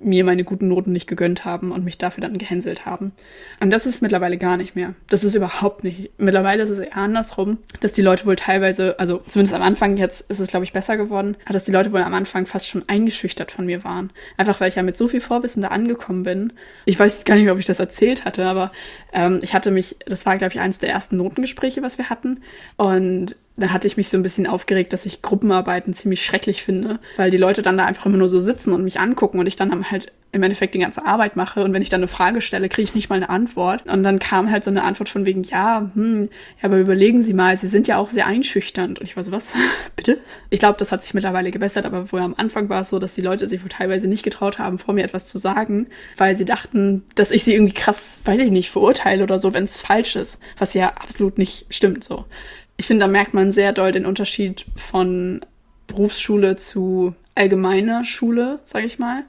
[0.06, 3.12] mir meine guten Noten nicht gegönnt haben und mich dafür dann gehänselt haben.
[3.60, 4.94] Und das ist mittlerweile gar nicht mehr.
[5.10, 6.12] Das ist überhaupt nicht.
[6.18, 10.30] Mittlerweile ist es eher andersrum, dass die Leute wohl teilweise, also zumindest am Anfang, jetzt
[10.30, 13.52] ist es glaube ich besser geworden, dass die Leute wohl am Anfang fast schon eingeschüchtert
[13.52, 14.12] von mir waren.
[14.38, 16.54] Einfach weil ich ja mit so viel Vorwissen da angekommen bin.
[16.86, 18.72] Ich weiß gar nicht, ob ich das erzählt hatte, aber
[19.14, 22.42] ähm, ich hatte mich, das war glaube ich eines der ersten Notengespräche, was wir hatten.
[22.78, 27.00] Und da hatte ich mich so ein bisschen aufgeregt, dass ich Gruppenarbeiten ziemlich schrecklich finde,
[27.18, 29.56] weil die Leute dann da einfach immer nur so sitzen und mich angucken und ich
[29.56, 32.68] dann halt im Endeffekt die ganze Arbeit mache und wenn ich dann eine Frage stelle,
[32.68, 33.86] kriege ich nicht mal eine Antwort.
[33.86, 36.24] Und dann kam halt so eine Antwort von wegen, ja, hm,
[36.62, 39.00] ja, aber überlegen Sie mal, Sie sind ja auch sehr einschüchternd.
[39.00, 39.54] Und ich war so, was?
[39.96, 40.20] Bitte?
[40.50, 43.16] Ich glaube, das hat sich mittlerweile gebessert, aber vorher am Anfang war es so, dass
[43.16, 45.88] die Leute sich wohl teilweise nicht getraut haben, vor mir etwas zu sagen,
[46.18, 49.64] weil sie dachten, dass ich sie irgendwie krass, weiß ich nicht, verurteile oder so, wenn
[49.64, 52.26] es falsch ist, was ja absolut nicht stimmt so
[52.78, 55.42] ich finde, da merkt man sehr doll den Unterschied von
[55.88, 59.24] Berufsschule zu allgemeiner Schule, sage ich mal.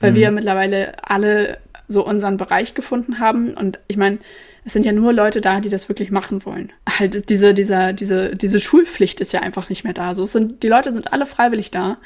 [0.00, 0.16] Weil mhm.
[0.16, 3.54] wir mittlerweile alle so unseren Bereich gefunden haben.
[3.54, 4.18] Und ich meine,
[4.64, 6.72] es sind ja nur Leute da, die das wirklich machen wollen.
[6.88, 10.08] Halt diese, dieser, diese, diese Schulpflicht ist ja einfach nicht mehr da.
[10.08, 11.98] Also es sind, die Leute sind alle freiwillig da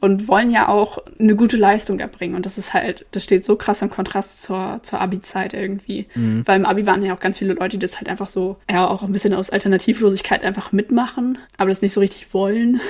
[0.00, 2.36] und wollen ja auch eine gute Leistung erbringen.
[2.36, 6.06] Und das ist halt, das steht so krass im Kontrast zur, zur Abi-Zeit irgendwie.
[6.14, 6.42] Mhm.
[6.44, 8.86] Weil im Abi waren ja auch ganz viele Leute, die das halt einfach so, ja,
[8.86, 12.80] auch ein bisschen aus Alternativlosigkeit einfach mitmachen, aber das nicht so richtig wollen.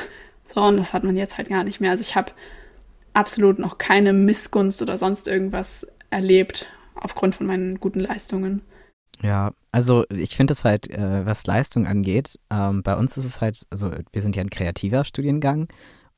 [0.52, 1.92] So, und das hat man jetzt halt gar nicht mehr.
[1.92, 2.32] Also ich habe
[3.14, 8.62] absolut noch keine Missgunst oder sonst irgendwas erlebt aufgrund von meinen guten Leistungen.
[9.22, 13.40] Ja, also ich finde es halt, äh, was Leistung angeht, ähm, bei uns ist es
[13.40, 15.68] halt, also wir sind ja ein kreativer Studiengang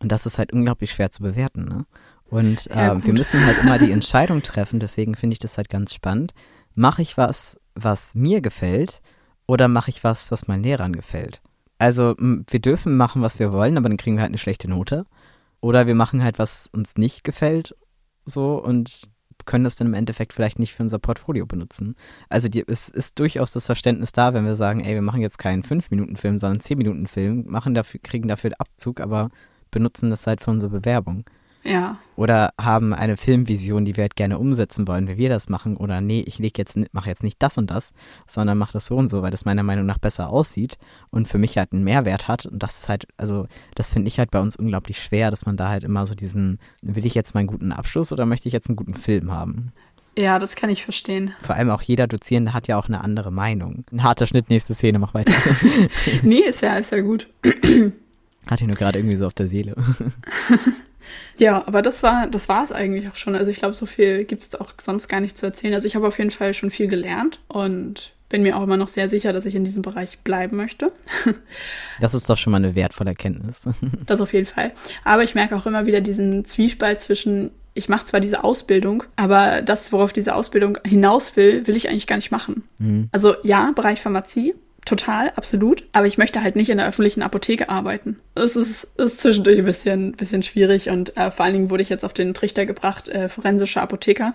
[0.02, 1.64] und das ist halt unglaublich schwer zu bewerten.
[1.64, 1.86] Ne?
[2.30, 5.68] Und ja, äh, wir müssen halt immer die Entscheidung treffen, deswegen finde ich das halt
[5.68, 6.34] ganz spannend.
[6.74, 9.00] Mache ich was, was mir gefällt,
[9.46, 11.40] oder mache ich was, was meinen Lehrern gefällt?
[11.78, 15.06] Also wir dürfen machen, was wir wollen, aber dann kriegen wir halt eine schlechte Note.
[15.60, 17.74] Oder wir machen halt, was uns nicht gefällt,
[18.24, 19.08] so und
[19.46, 21.96] können das dann im Endeffekt vielleicht nicht für unser Portfolio benutzen.
[22.28, 25.38] Also die, es ist durchaus das Verständnis da, wenn wir sagen, ey, wir machen jetzt
[25.38, 29.30] keinen 5-Minuten-Film, sondern 10-Minuten-Film, machen dafür, kriegen dafür Abzug, aber
[29.70, 31.24] benutzen das halt für unsere Bewerbung.
[31.64, 31.98] Ja.
[32.16, 35.76] Oder haben eine Filmvision, die wir halt gerne umsetzen wollen, wie wir das machen.
[35.76, 37.92] Oder nee, ich leg jetzt, mache jetzt nicht das und das,
[38.26, 40.78] sondern mache das so und so, weil das meiner Meinung nach besser aussieht
[41.10, 42.46] und für mich halt einen Mehrwert hat.
[42.46, 45.56] Und das ist halt, also das finde ich halt bei uns unglaublich schwer, dass man
[45.56, 48.54] da halt immer so diesen, will ich jetzt mal einen guten Abschluss oder möchte ich
[48.54, 49.72] jetzt einen guten Film haben?
[50.16, 51.32] Ja, das kann ich verstehen.
[51.42, 53.84] Vor allem auch jeder Dozierende hat ja auch eine andere Meinung.
[53.92, 55.32] Ein harter Schnitt, nächste Szene, mach weiter.
[56.22, 57.28] nee, ist ja, ist ja gut.
[58.48, 59.74] Hat ihn nur gerade irgendwie so auf der Seele.
[61.38, 63.34] Ja, aber das war, das war es eigentlich auch schon.
[63.34, 65.74] Also ich glaube, so viel gibt es auch sonst gar nicht zu erzählen.
[65.74, 68.88] Also ich habe auf jeden Fall schon viel gelernt und bin mir auch immer noch
[68.88, 70.92] sehr sicher, dass ich in diesem Bereich bleiben möchte.
[72.00, 73.68] Das ist doch schon mal eine wertvolle Erkenntnis.
[74.06, 74.72] Das auf jeden Fall.
[75.04, 79.62] Aber ich merke auch immer wieder diesen Zwiespalt zwischen, ich mache zwar diese Ausbildung, aber
[79.62, 82.62] das, worauf diese Ausbildung hinaus will, will ich eigentlich gar nicht machen.
[82.78, 83.08] Mhm.
[83.10, 84.54] Also ja, Bereich Pharmazie,
[84.88, 85.84] total, absolut.
[85.92, 88.18] Aber ich möchte halt nicht in der öffentlichen Apotheke arbeiten.
[88.34, 91.88] Es ist, ist zwischendurch ein bisschen, bisschen schwierig und äh, vor allen Dingen wurde ich
[91.88, 94.34] jetzt auf den Trichter gebracht, äh, forensischer Apotheker.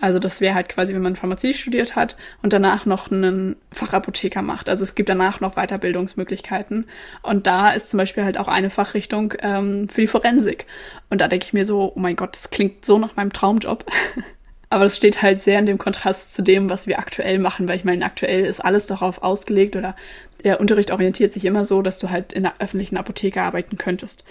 [0.00, 4.40] Also das wäre halt quasi, wenn man Pharmazie studiert hat und danach noch einen Fachapotheker
[4.40, 4.68] macht.
[4.68, 6.86] Also es gibt danach noch Weiterbildungsmöglichkeiten.
[7.22, 10.66] Und da ist zum Beispiel halt auch eine Fachrichtung ähm, für die Forensik.
[11.10, 13.84] Und da denke ich mir so, oh mein Gott, das klingt so nach meinem Traumjob.
[14.70, 17.76] Aber das steht halt sehr in dem Kontrast zu dem, was wir aktuell machen, weil
[17.76, 19.96] ich meine, aktuell ist alles darauf ausgelegt oder
[20.44, 24.24] der Unterricht orientiert sich immer so, dass du halt in der öffentlichen Apotheke arbeiten könntest.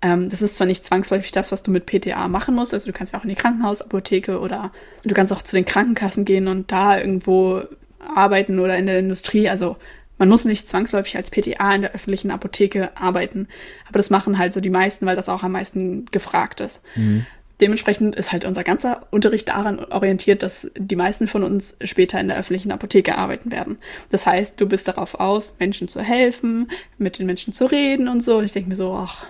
[0.00, 2.92] Ähm, das ist zwar nicht zwangsläufig das, was du mit PTA machen musst, also du
[2.94, 4.72] kannst ja auch in die Krankenhausapotheke oder
[5.04, 7.62] du kannst auch zu den Krankenkassen gehen und da irgendwo
[7.98, 9.50] arbeiten oder in der Industrie.
[9.50, 9.76] Also
[10.16, 13.48] man muss nicht zwangsläufig als PTA in der öffentlichen Apotheke arbeiten,
[13.86, 16.82] aber das machen halt so die meisten, weil das auch am meisten gefragt ist.
[16.96, 17.26] Mhm
[17.60, 22.28] dementsprechend ist halt unser ganzer Unterricht daran orientiert, dass die meisten von uns später in
[22.28, 23.78] der öffentlichen Apotheke arbeiten werden.
[24.10, 28.22] Das heißt, du bist darauf aus, Menschen zu helfen, mit den Menschen zu reden und
[28.22, 28.38] so.
[28.38, 29.26] Und ich denke mir so, ach,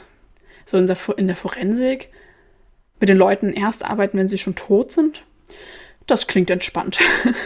[0.66, 2.10] so in der, in der Forensik
[3.00, 5.24] mit den Leuten erst arbeiten, wenn sie schon tot sind.
[6.06, 6.98] Das klingt entspannt.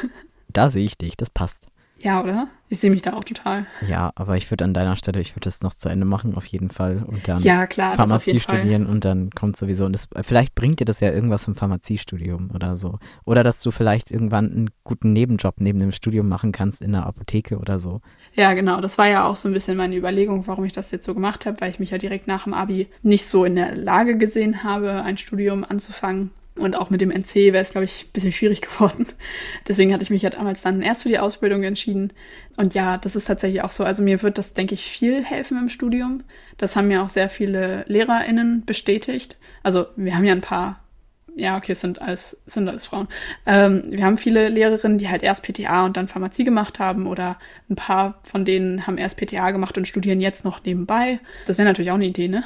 [0.50, 1.66] Da sehe ich dich, das passt.
[2.00, 2.48] Ja, oder?
[2.68, 3.66] Ich sehe mich da auch total.
[3.88, 6.44] Ja, aber ich würde an deiner Stelle, ich würde das noch zu Ende machen, auf
[6.46, 7.02] jeden Fall.
[7.04, 8.92] Und dann ja, klar, Pharmazie studieren Fall.
[8.92, 9.86] und dann kommt sowieso.
[9.86, 12.98] Und das, vielleicht bringt dir das ja irgendwas im Pharmaziestudium oder so.
[13.24, 17.06] Oder dass du vielleicht irgendwann einen guten Nebenjob neben dem Studium machen kannst in der
[17.06, 18.00] Apotheke oder so.
[18.34, 18.80] Ja, genau.
[18.80, 21.46] Das war ja auch so ein bisschen meine Überlegung, warum ich das jetzt so gemacht
[21.46, 24.62] habe, weil ich mich ja direkt nach dem Abi nicht so in der Lage gesehen
[24.62, 26.30] habe, ein Studium anzufangen.
[26.58, 29.06] Und auch mit dem NC wäre es, glaube ich, ein bisschen schwierig geworden.
[29.66, 32.12] Deswegen hatte ich mich ja damals dann erst für die Ausbildung entschieden.
[32.56, 33.84] Und ja, das ist tatsächlich auch so.
[33.84, 36.24] Also mir wird das, denke ich, viel helfen im Studium.
[36.56, 39.38] Das haben mir auch sehr viele LehrerInnen bestätigt.
[39.62, 40.80] Also wir haben ja ein paar,
[41.36, 43.06] ja, okay, es sind alles, es sind alles Frauen.
[43.46, 47.38] Ähm, wir haben viele Lehrerinnen, die halt erst PTA und dann Pharmazie gemacht haben oder
[47.70, 51.20] ein paar von denen haben erst PTA gemacht und studieren jetzt noch nebenbei.
[51.46, 52.42] Das wäre natürlich auch eine Idee, ne?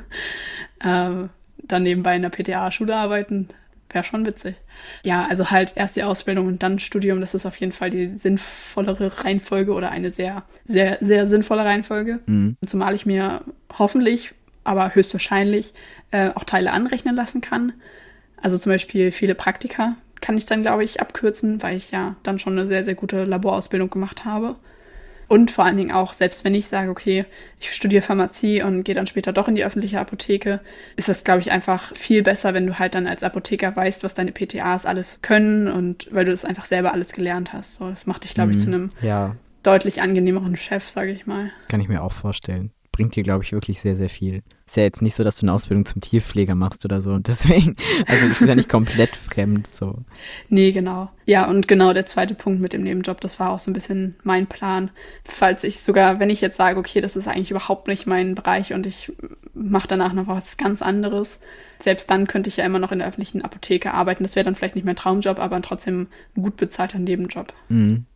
[0.84, 1.28] ähm,
[1.68, 3.48] dann nebenbei in der PTA-Schule arbeiten,
[3.90, 4.56] wäre schon witzig.
[5.02, 8.06] Ja, also halt erst die Ausbildung und dann Studium, das ist auf jeden Fall die
[8.06, 12.20] sinnvollere Reihenfolge oder eine sehr, sehr, sehr sinnvolle Reihenfolge.
[12.26, 12.56] Mhm.
[12.66, 13.42] Zumal ich mir
[13.78, 14.32] hoffentlich,
[14.64, 15.72] aber höchstwahrscheinlich
[16.10, 17.72] äh, auch Teile anrechnen lassen kann.
[18.42, 22.38] Also zum Beispiel viele Praktika kann ich dann, glaube ich, abkürzen, weil ich ja dann
[22.38, 24.56] schon eine sehr, sehr gute Laborausbildung gemacht habe.
[25.28, 27.24] Und vor allen Dingen auch, selbst wenn ich sage, okay,
[27.58, 30.60] ich studiere Pharmazie und gehe dann später doch in die öffentliche Apotheke,
[30.94, 34.14] ist das, glaube ich, einfach viel besser, wenn du halt dann als Apotheker weißt, was
[34.14, 37.76] deine PTAs alles können und weil du das einfach selber alles gelernt hast.
[37.76, 38.62] So, das macht dich, glaube ich, mhm.
[38.62, 39.36] zu einem ja.
[39.62, 41.50] deutlich angenehmeren Chef, sage ich mal.
[41.68, 44.42] Kann ich mir auch vorstellen bringt dir, glaube ich, wirklich sehr, sehr viel.
[44.66, 47.18] Ist ja jetzt nicht so, dass du eine Ausbildung zum Tierpfleger machst oder so.
[47.20, 47.76] Deswegen,
[48.08, 49.98] also es ist ja nicht komplett fremd so.
[50.48, 51.08] Nee, genau.
[51.24, 54.16] Ja, und genau der zweite Punkt mit dem Nebenjob, das war auch so ein bisschen
[54.24, 54.90] mein Plan.
[55.24, 58.72] Falls ich sogar, wenn ich jetzt sage, okay, das ist eigentlich überhaupt nicht mein Bereich
[58.72, 59.12] und ich
[59.54, 61.38] mache danach noch was ganz anderes,
[61.78, 64.24] selbst dann könnte ich ja immer noch in der öffentlichen Apotheke arbeiten.
[64.24, 67.52] Das wäre dann vielleicht nicht mein Traumjob, aber trotzdem ein gut bezahlter Nebenjob.
[67.68, 68.06] Mhm.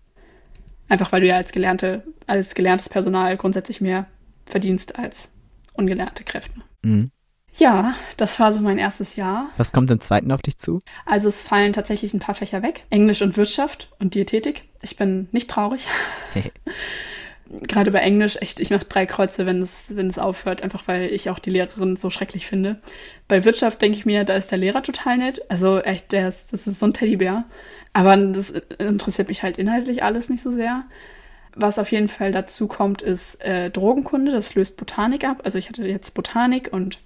[0.88, 4.06] Einfach weil du ja als gelernte, als gelerntes Personal grundsätzlich mehr
[4.46, 5.28] verdienst als
[5.74, 6.60] ungelernte Kräfte.
[6.82, 7.10] Mhm.
[7.56, 9.50] Ja, das war so mein erstes Jahr.
[9.56, 10.82] Was kommt im zweiten auf dich zu?
[11.04, 12.84] Also es fallen tatsächlich ein paar Fächer weg.
[12.90, 14.68] Englisch und Wirtschaft und Diätetik.
[14.82, 15.86] Ich bin nicht traurig.
[16.32, 16.52] Hey.
[17.66, 21.12] Gerade bei Englisch, echt, ich mache drei Kreuze, wenn es, wenn es aufhört, einfach weil
[21.12, 22.80] ich auch die Lehrerin so schrecklich finde.
[23.26, 25.42] Bei Wirtschaft denke ich mir, da ist der Lehrer total nett.
[25.48, 27.44] Also echt, der ist, das ist so ein Teddybär.
[27.92, 30.84] Aber das interessiert mich halt inhaltlich alles nicht so sehr.
[31.54, 34.32] Was auf jeden Fall dazu kommt, ist äh, Drogenkunde.
[34.32, 35.40] Das löst Botanik ab.
[35.44, 36.98] Also ich hatte jetzt Botanik und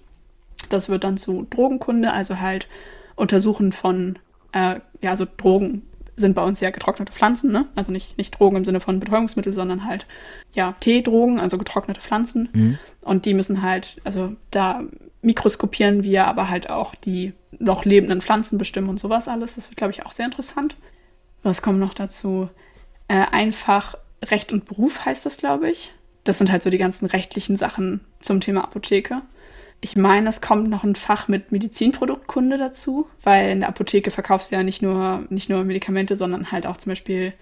[0.71, 2.69] das wird dann zu Drogenkunde, also halt
[3.17, 4.19] Untersuchen von,
[4.53, 5.83] äh, ja, also Drogen
[6.17, 7.67] sind bei uns ja getrocknete Pflanzen, ne?
[7.75, 10.07] Also nicht, nicht Drogen im Sinne von Betäubungsmittel, sondern halt,
[10.53, 12.49] ja, Teedrogen, also getrocknete Pflanzen.
[12.53, 12.79] Mhm.
[13.01, 14.83] Und die müssen halt, also da
[15.23, 19.57] mikroskopieren wir aber halt auch die noch lebenden Pflanzen bestimmen und sowas alles.
[19.57, 20.77] Das wird, glaube ich, auch sehr interessant.
[21.43, 22.49] Was kommt noch dazu?
[23.09, 23.97] Äh, einfach
[24.31, 25.93] Recht und Beruf heißt das, glaube ich.
[26.25, 29.23] Das sind halt so die ganzen rechtlichen Sachen zum Thema Apotheke.
[29.81, 34.51] Ich meine, es kommt noch ein Fach mit Medizinproduktkunde dazu, weil in der Apotheke verkaufst
[34.51, 37.35] du ja nicht nur, nicht nur Medikamente, sondern halt auch zum Beispiel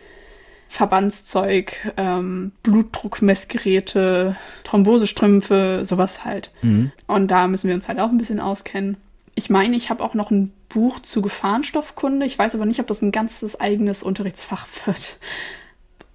[0.68, 6.50] Verbandszeug, ähm, Blutdruckmessgeräte, Thrombosestrümpfe, sowas halt.
[6.62, 6.90] Mhm.
[7.06, 8.96] Und da müssen wir uns halt auch ein bisschen auskennen.
[9.34, 12.24] Ich meine, ich habe auch noch ein Buch zu Gefahrenstoffkunde.
[12.26, 15.18] Ich weiß aber nicht, ob das ein ganzes eigenes Unterrichtsfach wird.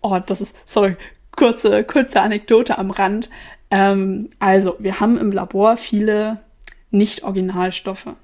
[0.01, 0.95] Oh, das ist, sorry,
[1.31, 3.29] kurze, kurze Anekdote am Rand.
[3.69, 6.39] Ähm, also, wir haben im Labor viele
[6.91, 8.15] Nicht-Originalstoffe.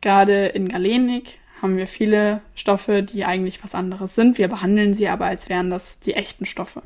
[0.00, 4.36] Gerade in Galenik haben wir viele Stoffe, die eigentlich was anderes sind.
[4.36, 6.82] Wir behandeln sie aber, als wären das die echten Stoffe.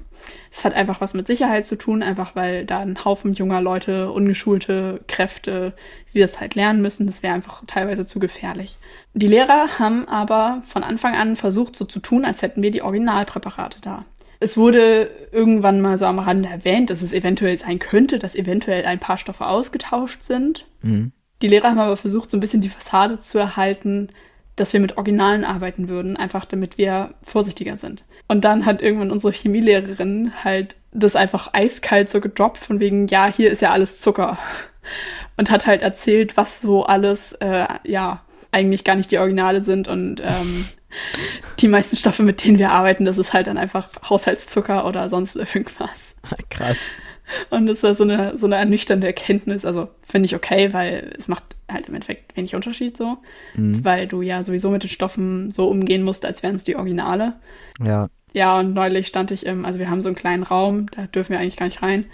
[0.50, 4.12] Das hat einfach was mit Sicherheit zu tun, einfach weil da ein Haufen junger Leute,
[4.12, 5.72] ungeschulte Kräfte,
[6.14, 8.76] die das halt lernen müssen, das wäre einfach teilweise zu gefährlich.
[9.14, 12.82] Die Lehrer haben aber von Anfang an versucht, so zu tun, als hätten wir die
[12.82, 14.04] Originalpräparate da.
[14.40, 18.84] Es wurde irgendwann mal so am Rande erwähnt, dass es eventuell sein könnte, dass eventuell
[18.84, 20.66] ein paar Stoffe ausgetauscht sind.
[20.82, 21.12] Mhm.
[21.40, 24.10] Die Lehrer haben aber versucht, so ein bisschen die Fassade zu erhalten,
[24.56, 28.04] dass wir mit Originalen arbeiten würden, einfach damit wir vorsichtiger sind.
[28.26, 33.26] Und dann hat irgendwann unsere Chemielehrerin halt das einfach eiskalt so gedroppt, von wegen, ja,
[33.26, 34.38] hier ist ja alles Zucker.
[35.36, 39.86] Und hat halt erzählt, was so alles, äh, ja, eigentlich gar nicht die Originale sind
[39.86, 40.66] und ähm,
[41.60, 45.36] die meisten Stoffe, mit denen wir arbeiten, das ist halt dann einfach Haushaltszucker oder sonst
[45.36, 46.14] irgendwas.
[46.48, 47.02] Krass.
[47.50, 49.64] Und das war so eine, so eine ernüchternde Erkenntnis.
[49.64, 53.18] Also finde ich okay, weil es macht halt im Endeffekt wenig Unterschied so.
[53.54, 53.84] Mhm.
[53.84, 57.34] Weil du ja sowieso mit den Stoffen so umgehen musst, als wären es die Originale.
[57.82, 58.08] Ja.
[58.32, 61.32] Ja, und neulich stand ich im, also wir haben so einen kleinen Raum, da dürfen
[61.32, 62.04] wir eigentlich gar nicht rein.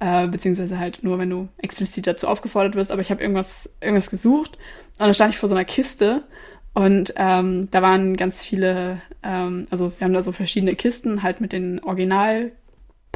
[0.00, 2.92] Äh, beziehungsweise halt nur, wenn du explizit dazu aufgefordert wirst.
[2.92, 4.56] Aber ich habe irgendwas, irgendwas gesucht
[4.98, 6.22] und dann stand ich vor so einer Kiste
[6.74, 11.40] und ähm, da waren ganz viele, ähm, also wir haben da so verschiedene Kisten halt
[11.40, 11.80] mit den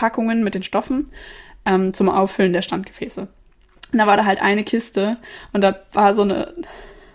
[0.02, 1.10] Originalpackungen, mit den Stoffen
[1.64, 3.28] ähm, zum Auffüllen der Standgefäße.
[3.92, 5.18] Und da war da halt eine Kiste
[5.52, 6.54] und da war so eine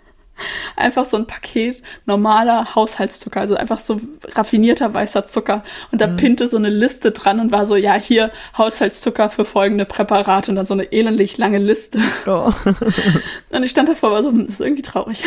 [0.76, 4.00] einfach so ein Paket normaler Haushaltszucker, also einfach so
[4.34, 5.64] raffinierter weißer Zucker.
[5.90, 6.16] Und da mhm.
[6.16, 10.56] pinte so eine Liste dran und war so, ja, hier Haushaltszucker für folgende Präparate und
[10.56, 12.00] dann so eine elendlich lange Liste.
[12.26, 12.52] Oh.
[13.50, 15.24] und ich stand davor, war so, das ist irgendwie traurig.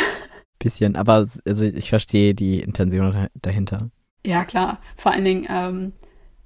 [0.60, 3.90] Bisschen, aber also ich verstehe die Intention dahinter.
[4.26, 4.80] Ja, klar.
[4.96, 5.94] Vor allen Dingen, ähm,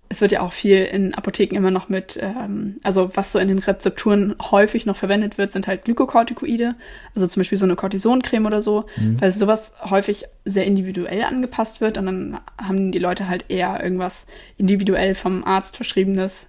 [0.09, 3.47] es wird ja auch viel in Apotheken immer noch mit, ähm, also was so in
[3.47, 6.75] den Rezepturen häufig noch verwendet wird, sind halt Glykokortikoide,
[7.15, 9.19] also zum Beispiel so eine Cortisoncreme oder so, mhm.
[9.19, 14.25] weil sowas häufig sehr individuell angepasst wird und dann haben die Leute halt eher irgendwas
[14.57, 16.47] individuell vom Arzt verschriebenes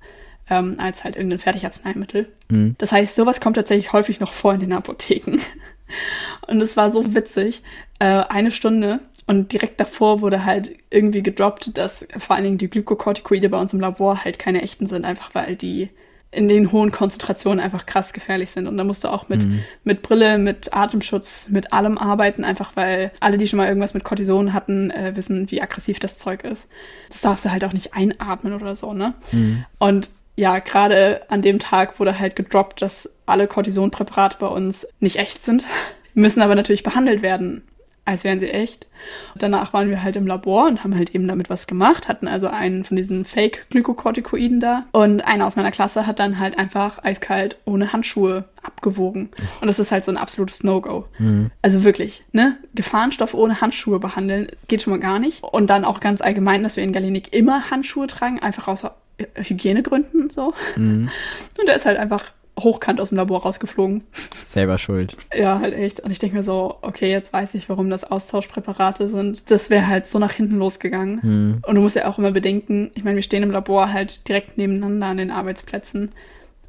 [0.48, 2.28] ähm, als halt irgendein Fertigarzneimittel.
[2.48, 2.76] Mhm.
[2.78, 5.40] Das heißt, sowas kommt tatsächlich häufig noch vor in den Apotheken.
[6.46, 7.62] Und es war so witzig.
[7.98, 12.70] Äh, eine Stunde und direkt davor wurde halt irgendwie gedroppt, dass vor allen Dingen die
[12.70, 15.90] Glykokortikoide bei uns im Labor halt keine echten sind, einfach weil die
[16.30, 18.66] in den hohen Konzentrationen einfach krass gefährlich sind.
[18.66, 19.60] Und da musst du auch mit, mhm.
[19.84, 24.04] mit Brille, mit Atemschutz, mit allem arbeiten, einfach weil alle, die schon mal irgendwas mit
[24.04, 26.68] Cortison hatten, äh, wissen, wie aggressiv das Zeug ist.
[27.08, 29.14] Das darfst du halt auch nicht einatmen oder so, ne?
[29.32, 29.64] Mhm.
[29.78, 35.16] Und ja, gerade an dem Tag wurde halt gedroppt, dass alle Cortisonpräparate bei uns nicht
[35.16, 35.64] echt sind,
[36.14, 37.62] müssen aber natürlich behandelt werden
[38.06, 38.86] als wären sie echt.
[39.34, 42.46] Danach waren wir halt im Labor und haben halt eben damit was gemacht, hatten also
[42.46, 44.86] einen von diesen Fake-Glykokortikoiden da.
[44.92, 49.30] Und einer aus meiner Klasse hat dann halt einfach eiskalt ohne Handschuhe abgewogen.
[49.60, 51.06] Und das ist halt so ein absolutes No-Go.
[51.18, 51.50] Mhm.
[51.62, 52.56] Also wirklich, ne?
[52.74, 55.42] Gefahrenstoff ohne Handschuhe behandeln geht schon mal gar nicht.
[55.42, 58.86] Und dann auch ganz allgemein, dass wir in Galenik immer Handschuhe tragen, einfach aus
[59.34, 60.54] Hygienegründen so.
[60.76, 61.10] Mhm.
[61.58, 62.24] Und er ist halt einfach
[62.58, 64.02] hochkant aus dem Labor rausgeflogen.
[64.44, 65.16] Selber schuld.
[65.34, 66.00] Ja, halt echt.
[66.00, 69.50] Und ich denke mir so, okay, jetzt weiß ich, warum das Austauschpräparate sind.
[69.50, 71.22] Das wäre halt so nach hinten losgegangen.
[71.22, 71.62] Hm.
[71.66, 74.56] Und du musst ja auch immer bedenken, ich meine, wir stehen im Labor halt direkt
[74.58, 76.12] nebeneinander an den Arbeitsplätzen.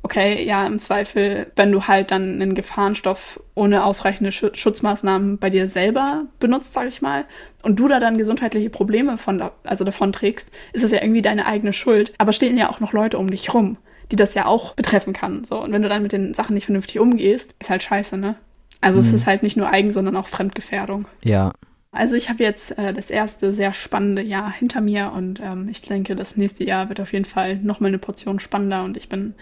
[0.03, 5.67] Okay, ja, im Zweifel, wenn du halt dann einen Gefahrenstoff ohne ausreichende Schutzmaßnahmen bei dir
[5.67, 7.25] selber benutzt, sag ich mal,
[7.63, 11.45] und du da dann gesundheitliche Probleme von, also davon trägst, ist es ja irgendwie deine
[11.45, 12.13] eigene Schuld.
[12.19, 13.77] Aber stehen ja auch noch Leute um dich rum
[14.11, 15.43] die das ja auch betreffen kann.
[15.43, 18.35] So, und wenn du dann mit den Sachen nicht vernünftig umgehst, ist halt scheiße, ne?
[18.81, 19.07] Also mhm.
[19.07, 21.07] es ist halt nicht nur Eigen, sondern auch Fremdgefährdung.
[21.23, 21.51] Ja.
[21.91, 25.81] Also ich habe jetzt äh, das erste sehr spannende Jahr hinter mir und ähm, ich
[25.81, 29.33] denke, das nächste Jahr wird auf jeden Fall nochmal eine Portion spannender und ich bin,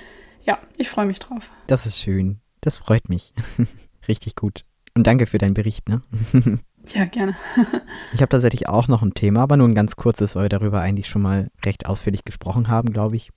[0.43, 1.51] ja, ich freue mich drauf.
[1.67, 2.39] Das ist schön.
[2.61, 3.33] Das freut mich.
[4.07, 4.63] Richtig gut.
[4.95, 6.01] Und danke für deinen Bericht, ne?
[6.93, 7.35] ja, gerne.
[8.13, 10.79] ich habe tatsächlich auch noch ein Thema, aber nur ein ganz kurzes, weil wir darüber
[10.79, 13.31] eigentlich schon mal recht ausführlich gesprochen haben, glaube ich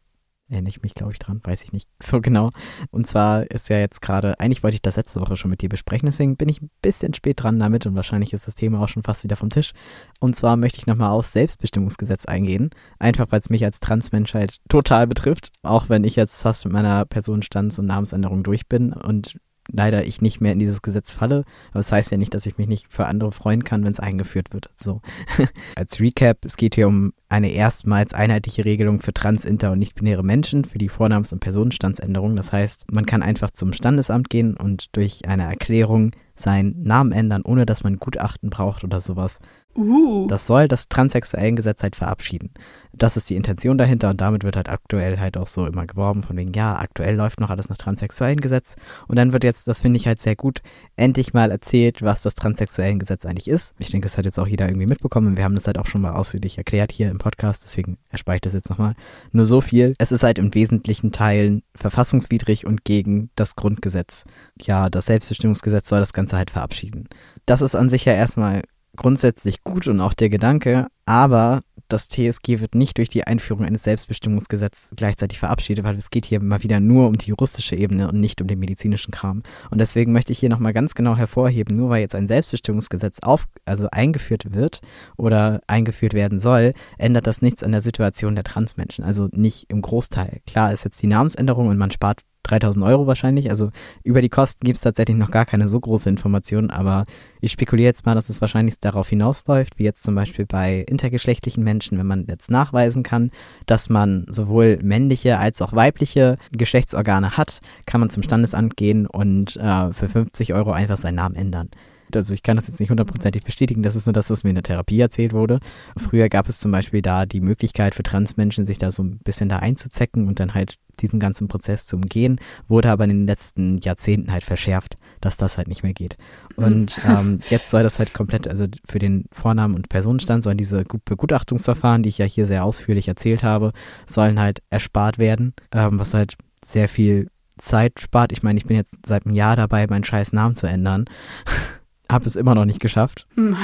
[0.49, 2.51] erinnere ich mich, glaube ich, dran, weiß ich nicht so genau.
[2.91, 5.69] Und zwar ist ja jetzt gerade, eigentlich wollte ich das letzte Woche schon mit dir
[5.69, 8.89] besprechen, deswegen bin ich ein bisschen spät dran damit und wahrscheinlich ist das Thema auch
[8.89, 9.73] schon fast wieder vom Tisch.
[10.21, 14.59] Und zwar möchte ich nochmal aufs Selbstbestimmungsgesetz eingehen, einfach weil es mich als Transmensch halt
[14.69, 19.39] total betrifft, auch wenn ich jetzt fast mit meiner Personenstands- und Namensänderung durch bin und
[19.71, 21.45] leider ich nicht mehr in dieses Gesetz falle.
[21.71, 24.01] Aber das heißt ja nicht, dass ich mich nicht für andere freuen kann, wenn es
[24.01, 24.71] eingeführt wird.
[24.75, 25.01] So.
[25.77, 30.25] Als Recap, es geht hier um eine erstmals einheitliche Regelung für trans, inter und nicht-binäre
[30.25, 32.37] Menschen für die Vornamens- und Personenstandsänderung.
[32.37, 37.43] Das heißt, man kann einfach zum Standesamt gehen und durch eine Erklärung seinen Namen ändern,
[37.43, 39.41] ohne dass man Gutachten braucht oder sowas.
[39.79, 40.27] Uh.
[40.27, 42.51] Das soll das transsexuellen Gesetz halt verabschieden.
[42.93, 46.25] Das ist die Intention dahinter und damit wird halt aktuell halt auch so immer geworben,
[46.25, 48.75] von wegen, ja, aktuell läuft noch alles nach transsexuellen Gesetz.
[49.07, 50.63] Und dann wird jetzt, das finde ich halt sehr gut,
[50.97, 53.75] endlich mal erzählt, was das transsexuellen Gesetz eigentlich ist.
[53.79, 55.37] Ich denke, das hat jetzt auch jeder irgendwie mitbekommen.
[55.37, 58.43] Wir haben das halt auch schon mal ausführlich erklärt hier im Podcast, deswegen erspare ich
[58.43, 58.95] das jetzt nochmal.
[59.31, 59.95] Nur so viel.
[59.99, 64.25] Es ist halt im wesentlichen Teilen verfassungswidrig und gegen das Grundgesetz.
[64.63, 67.09] Ja, das Selbstbestimmungsgesetz soll das Ganze halt verabschieden.
[67.47, 68.63] Das ist an sich ja erstmal
[68.97, 73.83] grundsätzlich gut und auch der Gedanke, aber das TSG wird nicht durch die Einführung eines
[73.85, 78.21] Selbstbestimmungsgesetzes gleichzeitig verabschiedet, weil es geht hier mal wieder nur um die juristische Ebene und
[78.21, 79.43] nicht um den medizinischen Kram.
[79.71, 83.47] Und deswegen möchte ich hier nochmal ganz genau hervorheben, nur weil jetzt ein Selbstbestimmungsgesetz auf,
[83.65, 84.81] also eingeführt wird
[85.17, 89.05] oder eingeführt werden soll, ändert das nichts an der Situation der Transmenschen.
[89.05, 90.41] Also nicht im Großteil.
[90.47, 93.51] Klar ist jetzt die Namensänderung und man spart 3000 Euro wahrscheinlich.
[93.51, 93.71] Also
[94.03, 97.05] über die Kosten gibt es tatsächlich noch gar keine so große Information, aber
[97.41, 101.63] ich spekuliere jetzt mal, dass es wahrscheinlich darauf hinausläuft, wie jetzt zum Beispiel bei intergeschlechtlichen
[101.63, 103.31] Menschen, wenn man jetzt nachweisen kann,
[103.67, 109.57] dass man sowohl männliche als auch weibliche Geschlechtsorgane hat, kann man zum Standesamt gehen und
[109.57, 111.69] äh, für 50 Euro einfach seinen Namen ändern.
[112.15, 114.57] Also ich kann das jetzt nicht hundertprozentig bestätigen, das ist nur das, was mir in
[114.57, 115.61] der Therapie erzählt wurde.
[115.97, 119.49] Früher gab es zum Beispiel da die Möglichkeit für Transmenschen, sich da so ein bisschen
[119.49, 123.79] da einzuzecken und dann halt diesen ganzen Prozess zu umgehen, wurde aber in den letzten
[123.79, 126.17] Jahrzehnten halt verschärft, dass das halt nicht mehr geht.
[126.57, 127.11] Und mhm.
[127.11, 132.03] ähm, jetzt soll das halt komplett, also für den Vornamen und Personenstand sollen diese Begutachtungsverfahren,
[132.03, 133.73] die ich ja hier sehr ausführlich erzählt habe,
[134.07, 138.33] sollen halt erspart werden, ähm, was halt sehr viel Zeit spart.
[138.33, 141.05] Ich meine, ich bin jetzt seit einem Jahr dabei, meinen scheiß Namen zu ändern.
[142.11, 143.27] habe es immer noch nicht geschafft.
[143.35, 143.57] Hm.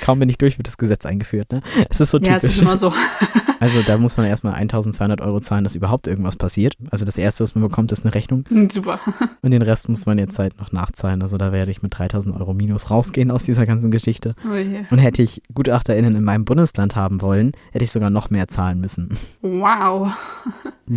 [0.00, 1.52] Kaum bin ich durch, wird das Gesetz eingeführt.
[1.52, 1.60] Ne?
[1.90, 2.30] Es ist so typisch.
[2.30, 2.92] Ja, es ist immer so.
[3.60, 6.76] also da muss man erstmal 1200 Euro zahlen, dass überhaupt irgendwas passiert.
[6.90, 8.44] Also das Erste, was man bekommt, ist eine Rechnung.
[8.48, 9.00] Hm, super.
[9.42, 11.22] Und den Rest muss man jetzt halt noch nachzahlen.
[11.22, 14.34] Also da werde ich mit 3000 Euro minus rausgehen aus dieser ganzen Geschichte.
[14.44, 14.84] Oh yeah.
[14.90, 18.80] Und hätte ich GutachterInnen in meinem Bundesland haben wollen, hätte ich sogar noch mehr zahlen
[18.80, 19.16] müssen.
[19.42, 20.12] Wow.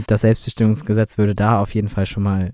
[0.07, 2.51] Das Selbstbestimmungsgesetz würde da auf jeden Fall schon mal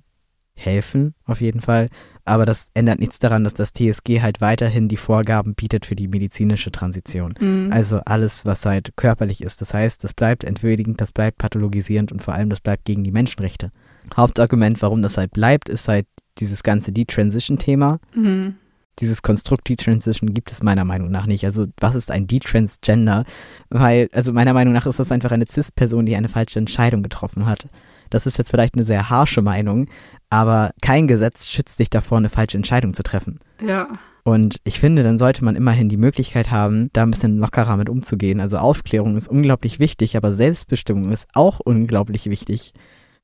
[0.55, 1.89] helfen, auf jeden Fall.
[2.25, 6.07] Aber das ändert nichts daran, dass das TSG halt weiterhin die Vorgaben bietet für die
[6.07, 7.35] medizinische Transition.
[7.39, 7.69] Mhm.
[7.71, 9.59] Also alles, was halt körperlich ist.
[9.61, 13.11] Das heißt, das bleibt entwürdigend, das bleibt pathologisierend und vor allem das bleibt gegen die
[13.11, 13.71] Menschenrechte.
[14.15, 16.07] Hauptargument, warum das halt bleibt, ist halt
[16.39, 17.99] dieses ganze Detransition-Thema.
[18.15, 18.55] Mhm.
[18.99, 21.45] Dieses Konstrukt Detransition gibt es meiner Meinung nach nicht.
[21.45, 23.25] Also was ist ein Detransgender?
[23.69, 27.47] Weil, also meiner Meinung nach ist das einfach eine Cis-Person, die eine falsche Entscheidung getroffen
[27.47, 27.67] hat.
[28.11, 29.87] Das ist jetzt vielleicht eine sehr harsche Meinung,
[30.33, 33.39] aber kein Gesetz schützt dich davor, eine falsche Entscheidung zu treffen.
[33.63, 33.87] Ja.
[34.23, 37.87] Und ich finde, dann sollte man immerhin die Möglichkeit haben, da ein bisschen lockerer mit
[37.87, 38.39] umzugehen.
[38.39, 42.73] Also Aufklärung ist unglaublich wichtig, aber Selbstbestimmung ist auch unglaublich wichtig.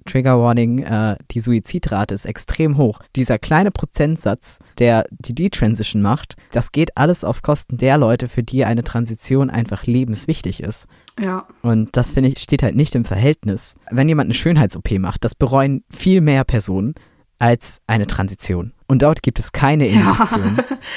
[0.10, 3.00] Trigger Warning, äh, die Suizidrate ist extrem hoch.
[3.16, 8.44] Dieser kleine Prozentsatz, der die Detransition macht, das geht alles auf Kosten der Leute, für
[8.44, 10.88] die eine Transition einfach lebenswichtig ist.
[11.20, 11.46] Ja.
[11.62, 13.76] Und das finde ich, steht halt nicht im Verhältnis.
[13.92, 16.96] Wenn jemand eine Schönheits-OP macht, das bereuen viel mehr Personen
[17.38, 18.74] als eine Transition.
[18.88, 20.58] Und dort gibt es keine Inhibition.
[20.58, 20.78] Ja.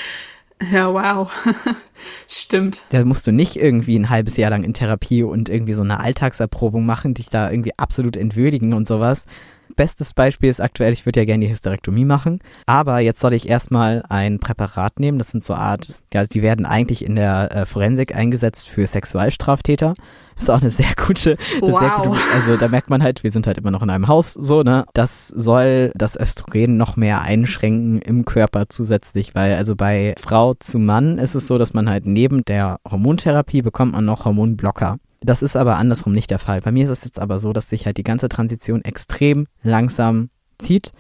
[0.71, 1.31] Ja, wow.
[2.29, 2.83] Stimmt.
[2.91, 6.01] Da musst du nicht irgendwie ein halbes Jahr lang in Therapie und irgendwie so eine
[6.01, 9.27] Alltagserprobung machen, dich da irgendwie absolut entwürdigen und sowas.
[9.75, 13.49] Bestes Beispiel ist aktuell, ich würde ja gerne die Hysterektomie machen, aber jetzt soll ich
[13.49, 15.19] erstmal ein Präparat nehmen.
[15.19, 19.95] Das sind so Art, ja, die werden eigentlich in der äh, Forensik eingesetzt für Sexualstraftäter
[20.43, 21.79] ist auch eine sehr gute, eine wow.
[21.79, 24.33] sehr gute, also da merkt man halt, wir sind halt immer noch in einem Haus,
[24.33, 24.85] so, ne?
[24.95, 30.79] Das soll das Östrogen noch mehr einschränken im Körper zusätzlich, weil also bei Frau zu
[30.79, 34.99] Mann ist es so, dass man halt neben der Hormontherapie bekommt man noch Hormonblocker.
[35.21, 36.61] Das ist aber andersrum nicht der Fall.
[36.61, 40.31] Bei mir ist es jetzt aber so, dass sich halt die ganze Transition extrem langsam
[40.59, 40.93] zieht,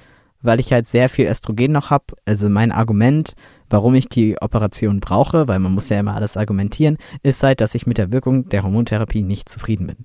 [0.42, 2.04] weil ich halt sehr viel Östrogen noch habe.
[2.24, 3.34] Also mein Argument,
[3.68, 7.74] warum ich die Operation brauche, weil man muss ja immer alles argumentieren, ist halt, dass
[7.74, 10.04] ich mit der Wirkung der Hormontherapie nicht zufrieden bin.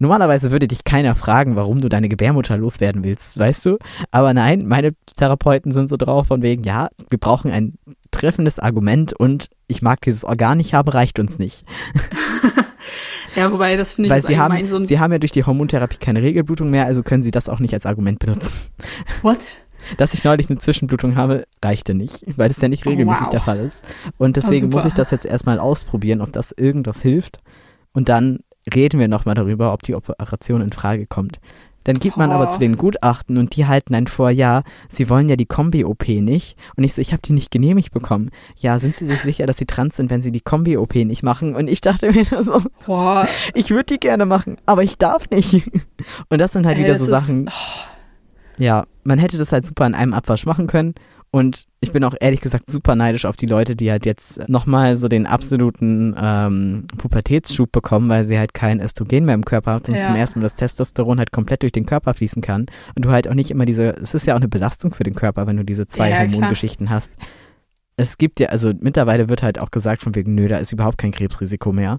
[0.00, 3.78] Normalerweise würde dich keiner fragen, warum du deine Gebärmutter loswerden willst, weißt du?
[4.12, 7.74] Aber nein, meine Therapeuten sind so drauf von wegen, ja, wir brauchen ein
[8.12, 11.66] treffendes Argument und ich mag dieses Organ nicht haben, reicht uns nicht.
[13.36, 15.98] ja, wobei das finde ich Weil sie haben, so sie haben ja durch die Hormontherapie
[15.98, 18.52] keine Regelblutung mehr, also können sie das auch nicht als Argument benutzen.
[19.22, 19.38] What?
[19.96, 23.30] Dass ich neulich eine Zwischenblutung habe, reichte nicht, weil das ja nicht regelmäßig wow.
[23.30, 23.84] der Fall ist.
[24.16, 27.40] Und deswegen oh, muss ich das jetzt erstmal ausprobieren, ob das irgendwas hilft.
[27.92, 28.40] Und dann
[28.74, 31.40] reden wir nochmal darüber, ob die Operation in Frage kommt.
[31.84, 32.34] Dann geht man oh.
[32.34, 36.06] aber zu den Gutachten und die halten einen vor, ja, sie wollen ja die Kombi-OP
[36.08, 36.58] nicht.
[36.76, 38.30] Und ich so, ich habe die nicht genehmigt bekommen.
[38.56, 41.56] Ja, sind sie sich sicher, dass sie trans sind, wenn sie die Kombi-OP nicht machen?
[41.56, 43.24] Und ich dachte mir so, oh.
[43.54, 45.70] ich würde die gerne machen, aber ich darf nicht.
[46.28, 47.48] Und das sind halt Ey, wieder so Sachen.
[47.48, 48.62] Oh.
[48.62, 50.94] Ja, man hätte das halt super in einem Abwasch machen können.
[51.30, 54.96] Und ich bin auch ehrlich gesagt super neidisch auf die Leute, die halt jetzt nochmal
[54.96, 59.84] so den absoluten ähm, Pubertätsschub bekommen, weil sie halt kein Östrogen mehr im Körper haben
[59.88, 60.04] und ja.
[60.04, 62.66] zum ersten Mal das Testosteron halt komplett durch den Körper fließen kann.
[62.94, 65.14] Und du halt auch nicht immer diese, es ist ja auch eine Belastung für den
[65.14, 67.12] Körper, wenn du diese zwei ja, Hormongeschichten hast.
[67.98, 70.96] Es gibt ja, also mittlerweile wird halt auch gesagt von wegen, nö, da ist überhaupt
[70.96, 71.98] kein Krebsrisiko mehr.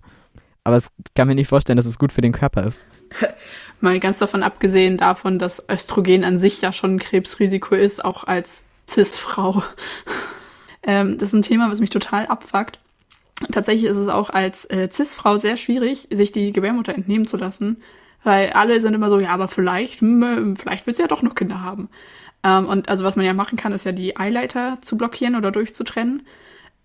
[0.64, 2.88] Aber es kann mir nicht vorstellen, dass es gut für den Körper ist.
[3.80, 8.24] Mal ganz davon abgesehen davon, dass Östrogen an sich ja schon ein Krebsrisiko ist, auch
[8.24, 9.64] als Cis-Frau.
[10.84, 12.80] ähm, das ist ein Thema, was mich total abfuckt.
[13.52, 17.82] Tatsächlich ist es auch als äh, Cis-Frau sehr schwierig, sich die Gebärmutter entnehmen zu lassen,
[18.24, 21.36] weil alle sind immer so, ja, aber vielleicht, hm, vielleicht will sie ja doch noch
[21.36, 21.90] Kinder haben.
[22.44, 25.52] Ähm, und also was man ja machen kann, ist ja die Eileiter zu blockieren oder
[25.52, 26.24] durchzutrennen.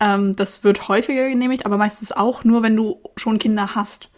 [0.01, 4.11] Ähm, das wird häufiger genehmigt, aber meistens auch nur, wenn du schon Kinder hast.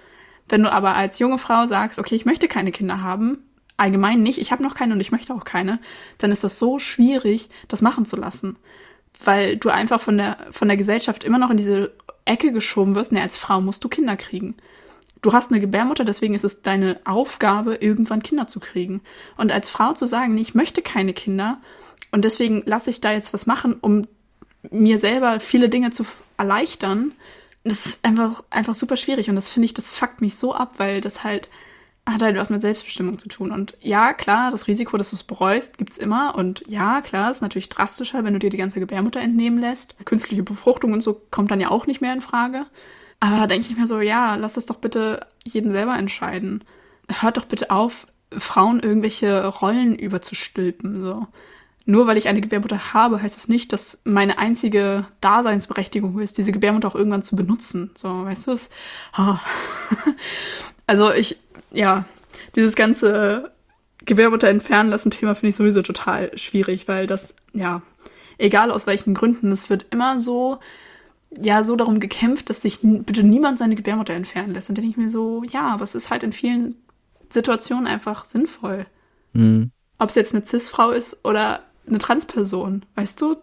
[0.48, 3.38] Wenn du aber als junge Frau sagst, okay, ich möchte keine Kinder haben,
[3.76, 5.78] allgemein nicht, ich habe noch keine und ich möchte auch keine,
[6.18, 8.56] dann ist das so schwierig, das machen zu lassen.
[9.24, 11.92] Weil du einfach von der, von der Gesellschaft immer noch in diese
[12.24, 14.56] Ecke geschoben wirst, ne, als Frau musst du Kinder kriegen.
[15.22, 19.00] Du hast eine Gebärmutter, deswegen ist es deine Aufgabe, irgendwann Kinder zu kriegen.
[19.36, 21.58] Und als Frau zu sagen, nee, ich möchte keine Kinder
[22.12, 24.06] und deswegen lasse ich da jetzt was machen, um
[24.70, 26.04] mir selber viele Dinge zu
[26.36, 27.12] erleichtern,
[27.64, 29.28] das ist einfach, einfach super schwierig.
[29.28, 31.48] Und das finde ich, das fuckt mich so ab, weil das halt
[32.06, 33.50] hat halt was mit Selbstbestimmung zu tun.
[33.50, 36.36] Und ja, klar, das Risiko, dass du es bereust, gibt's immer.
[36.36, 39.96] Und ja, klar, ist natürlich drastischer, wenn du dir die ganze Gebärmutter entnehmen lässt.
[40.04, 42.66] Künstliche Befruchtung und so kommt dann ja auch nicht mehr in Frage.
[43.18, 46.62] Aber da denke ich mir so, ja, lass das doch bitte jeden selber entscheiden.
[47.08, 51.02] Hört doch bitte auf, Frauen irgendwelche Rollen überzustülpen.
[51.02, 51.26] So.
[51.86, 56.52] Nur weil ich eine Gebärmutter habe, heißt das nicht, dass meine einzige Daseinsberechtigung ist, diese
[56.52, 57.90] Gebärmutter auch irgendwann zu benutzen.
[57.96, 58.70] So, weißt du es?
[59.18, 59.36] Oh.
[60.88, 61.38] Also ich,
[61.76, 62.04] ja,
[62.54, 63.52] dieses ganze
[64.04, 67.82] Gebärmutter entfernen lassen Thema finde ich sowieso total schwierig, weil das, ja,
[68.38, 70.58] egal aus welchen Gründen, es wird immer so,
[71.30, 74.68] ja, so darum gekämpft, dass sich bitte niemand seine Gebärmutter entfernen lässt.
[74.68, 76.76] Und denke ich mir so, ja, aber es ist halt in vielen
[77.30, 78.86] Situationen einfach sinnvoll.
[79.32, 79.70] Mhm.
[79.98, 83.36] Ob es jetzt eine Cis-Frau ist oder eine Transperson, weißt du?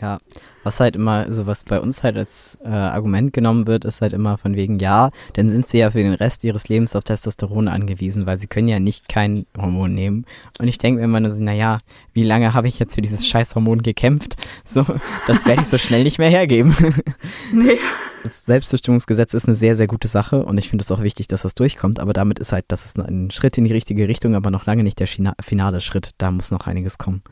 [0.00, 0.18] Ja,
[0.62, 4.12] was halt immer, also was bei uns halt als äh, Argument genommen wird, ist halt
[4.12, 7.68] immer von wegen, ja, dann sind sie ja für den Rest ihres Lebens auf Testosteron
[7.68, 10.24] angewiesen, weil sie können ja nicht kein Hormon nehmen.
[10.58, 11.78] Und ich denke mir immer nur so, naja,
[12.12, 14.36] wie lange habe ich jetzt für dieses Scheißhormon gekämpft?
[14.64, 14.84] So,
[15.26, 16.76] das werde ich so schnell nicht mehr hergeben.
[17.52, 17.78] Nee.
[18.22, 21.42] Das Selbstbestimmungsgesetz ist eine sehr, sehr gute Sache und ich finde es auch wichtig, dass
[21.42, 24.50] das durchkommt, aber damit ist halt, das ist ein Schritt in die richtige Richtung, aber
[24.50, 26.10] noch lange nicht der finale Schritt.
[26.18, 27.22] Da muss noch einiges kommen.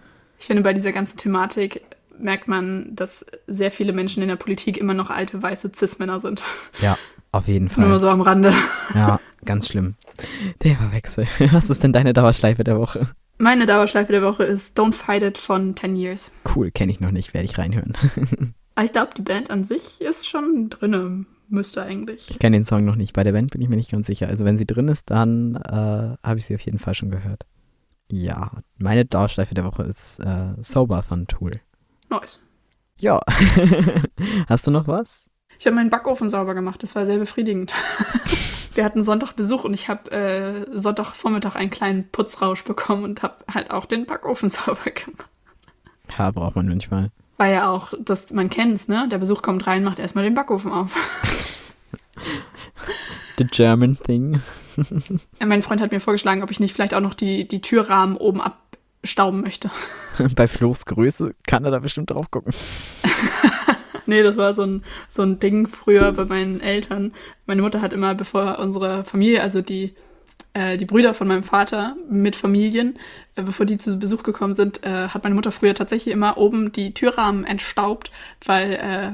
[0.40, 1.82] Ich finde, bei dieser ganzen Thematik
[2.18, 6.42] merkt man, dass sehr viele Menschen in der Politik immer noch alte weiße Cis-Männer sind.
[6.80, 6.98] Ja,
[7.32, 7.86] auf jeden Fall.
[7.86, 8.54] Nur so am Rande.
[8.94, 9.94] Ja, ganz schlimm.
[10.58, 11.26] Themawechsel.
[11.52, 13.06] Was ist denn deine Dauerschleife der Woche?
[13.38, 16.32] Meine Dauerschleife der Woche ist Don't Fight It von 10 Years.
[16.54, 17.96] Cool, kenne ich noch nicht, werde ich reinhören.
[18.74, 22.28] Aber ich glaube, die Band an sich ist schon drin, müsste eigentlich.
[22.30, 23.12] Ich kenne den Song noch nicht.
[23.12, 24.26] Bei der Band bin ich mir nicht ganz sicher.
[24.26, 27.46] Also wenn sie drin ist, dann äh, habe ich sie auf jeden Fall schon gehört.
[28.10, 31.52] Ja, meine Dauerschleife der Woche ist äh, Sober von Tool.
[32.08, 32.42] Nice.
[33.00, 33.20] Ja.
[34.48, 35.28] Hast du noch was?
[35.58, 36.82] Ich habe meinen Backofen sauber gemacht.
[36.82, 37.72] Das war sehr befriedigend.
[38.74, 43.34] Wir hatten Sonntag Besuch und ich habe äh, Sonntagvormittag einen kleinen Putzrausch bekommen und habe
[43.52, 45.28] halt auch den Backofen sauber gemacht.
[46.16, 47.10] Ja, braucht man manchmal.
[47.38, 49.08] War ja auch, das, man kennt's, ne?
[49.10, 50.94] Der Besuch kommt rein, macht erstmal den Backofen auf.
[53.36, 54.40] The German thing.
[55.44, 58.40] mein Freund hat mir vorgeschlagen, ob ich nicht vielleicht auch noch die, die Türrahmen oben
[58.40, 58.67] ab
[59.04, 59.70] stauben möchte.
[60.36, 62.52] Bei Flo's Größe kann er da bestimmt drauf gucken.
[64.06, 67.12] nee, das war so ein, so ein Ding früher bei meinen Eltern.
[67.46, 69.94] Meine Mutter hat immer, bevor unsere Familie, also die
[70.54, 72.98] äh, die Brüder von meinem Vater mit Familien,
[73.36, 76.72] äh, bevor die zu Besuch gekommen sind, äh, hat meine Mutter früher tatsächlich immer oben
[76.72, 78.10] die Türrahmen entstaubt,
[78.44, 79.12] weil äh,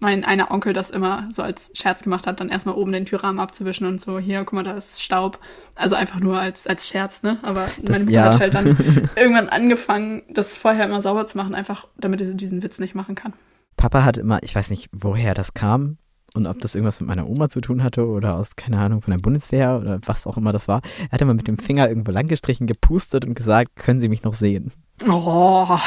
[0.00, 3.40] mein einer Onkel das immer so als Scherz gemacht hat, dann erstmal oben den Türrahmen
[3.40, 5.38] abzuwischen und so, hier, guck mal, da ist Staub.
[5.74, 7.38] Also einfach nur als, als Scherz, ne?
[7.42, 8.32] Aber das, meine Mutter ja.
[8.34, 8.66] hat halt dann
[9.16, 13.14] irgendwann angefangen, das vorher immer sauber zu machen, einfach damit sie diesen Witz nicht machen
[13.14, 13.32] kann.
[13.76, 15.98] Papa hat immer, ich weiß nicht, woher das kam,
[16.34, 19.12] und ob das irgendwas mit meiner Oma zu tun hatte oder aus, keine Ahnung, von
[19.12, 20.82] der Bundeswehr oder was auch immer das war.
[21.08, 24.34] Er hat immer mit dem Finger irgendwo langgestrichen, gepustet und gesagt, können Sie mich noch
[24.34, 24.72] sehen?
[25.06, 25.78] Oh,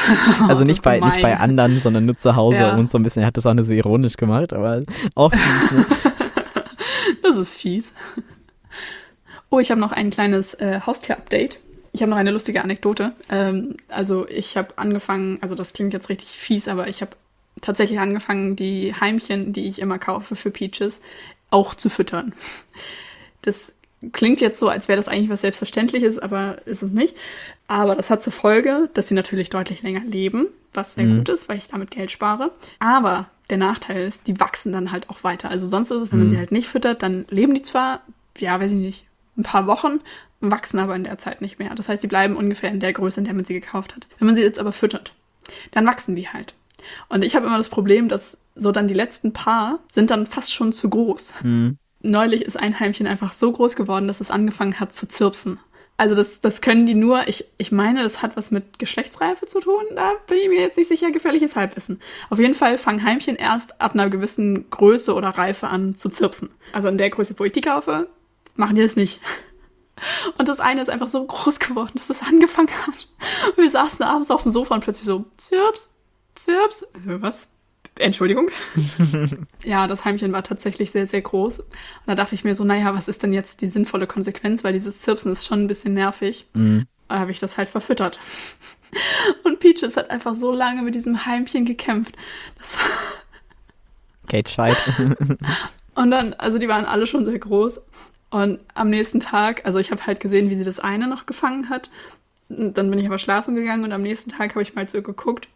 [0.48, 2.76] also nicht bei, nicht bei anderen, sondern nur zu Hause ja.
[2.76, 3.22] und so ein bisschen.
[3.22, 4.82] Er hat das auch nur so ironisch gemacht, aber
[5.14, 5.86] auch fies, ne?
[7.22, 7.92] das ist fies.
[9.50, 11.58] Oh, ich habe noch ein kleines äh, Haustier-Update.
[11.92, 13.12] Ich habe noch eine lustige Anekdote.
[13.28, 17.12] Ähm, also ich habe angefangen, also das klingt jetzt richtig fies, aber ich habe
[17.60, 21.02] tatsächlich angefangen, die Heimchen, die ich immer kaufe für Peaches,
[21.50, 22.32] auch zu füttern.
[23.42, 23.74] Das
[24.12, 27.16] klingt jetzt so, als wäre das eigentlich was Selbstverständliches, aber ist es nicht.
[27.68, 31.18] Aber das hat zur Folge, dass sie natürlich deutlich länger leben, was sehr mhm.
[31.18, 32.50] gut ist, weil ich damit Geld spare.
[32.80, 35.50] Aber der Nachteil ist, die wachsen dann halt auch weiter.
[35.50, 36.32] Also sonst ist es, wenn man mhm.
[36.32, 38.00] sie halt nicht füttert, dann leben die zwar,
[38.38, 40.00] ja, weiß ich nicht, ein paar Wochen,
[40.40, 41.74] wachsen aber in der Zeit nicht mehr.
[41.74, 44.06] Das heißt, die bleiben ungefähr in der Größe, in der man sie gekauft hat.
[44.18, 45.12] Wenn man sie jetzt aber füttert,
[45.70, 46.54] dann wachsen die halt.
[47.08, 50.52] Und ich habe immer das Problem, dass so dann die letzten paar sind dann fast
[50.52, 51.34] schon zu groß.
[51.42, 51.78] Mhm.
[52.02, 55.58] Neulich ist ein Heimchen einfach so groß geworden, dass es angefangen hat zu zirpsen.
[55.96, 59.60] Also das, das können die nur, ich, ich meine, das hat was mit Geschlechtsreife zu
[59.60, 62.00] tun, da bin ich mir jetzt nicht sicher, gefährliches Halbwissen.
[62.28, 66.50] Auf jeden Fall fangen Heimchen erst ab einer gewissen Größe oder Reife an zu zirpsen.
[66.72, 68.08] Also in der Größe, wo ich die kaufe,
[68.56, 69.20] machen die das nicht.
[70.38, 73.08] Und das eine ist einfach so groß geworden, dass es angefangen hat.
[73.56, 75.94] wir saßen abends auf dem Sofa und plötzlich so, zirps,
[76.34, 76.84] Zirps.
[76.94, 77.48] Also was?
[77.98, 78.50] Entschuldigung.
[79.64, 81.60] ja, das Heimchen war tatsächlich sehr, sehr groß.
[81.60, 81.68] Und
[82.06, 84.64] da dachte ich mir so, naja, was ist denn jetzt die sinnvolle Konsequenz?
[84.64, 86.46] Weil dieses Zirpsen ist schon ein bisschen nervig.
[86.54, 86.86] Mhm.
[87.08, 88.18] Da habe ich das halt verfüttert.
[89.44, 92.16] Und Peaches hat einfach so lange mit diesem Heimchen gekämpft.
[92.58, 92.86] Das war
[94.28, 94.76] Kate Scheid.
[95.94, 97.82] Und dann, also die waren alle schon sehr groß.
[98.30, 101.68] Und am nächsten Tag, also ich habe halt gesehen, wie sie das eine noch gefangen
[101.68, 101.90] hat.
[102.48, 105.48] Dann bin ich aber schlafen gegangen und am nächsten Tag habe ich mal so geguckt.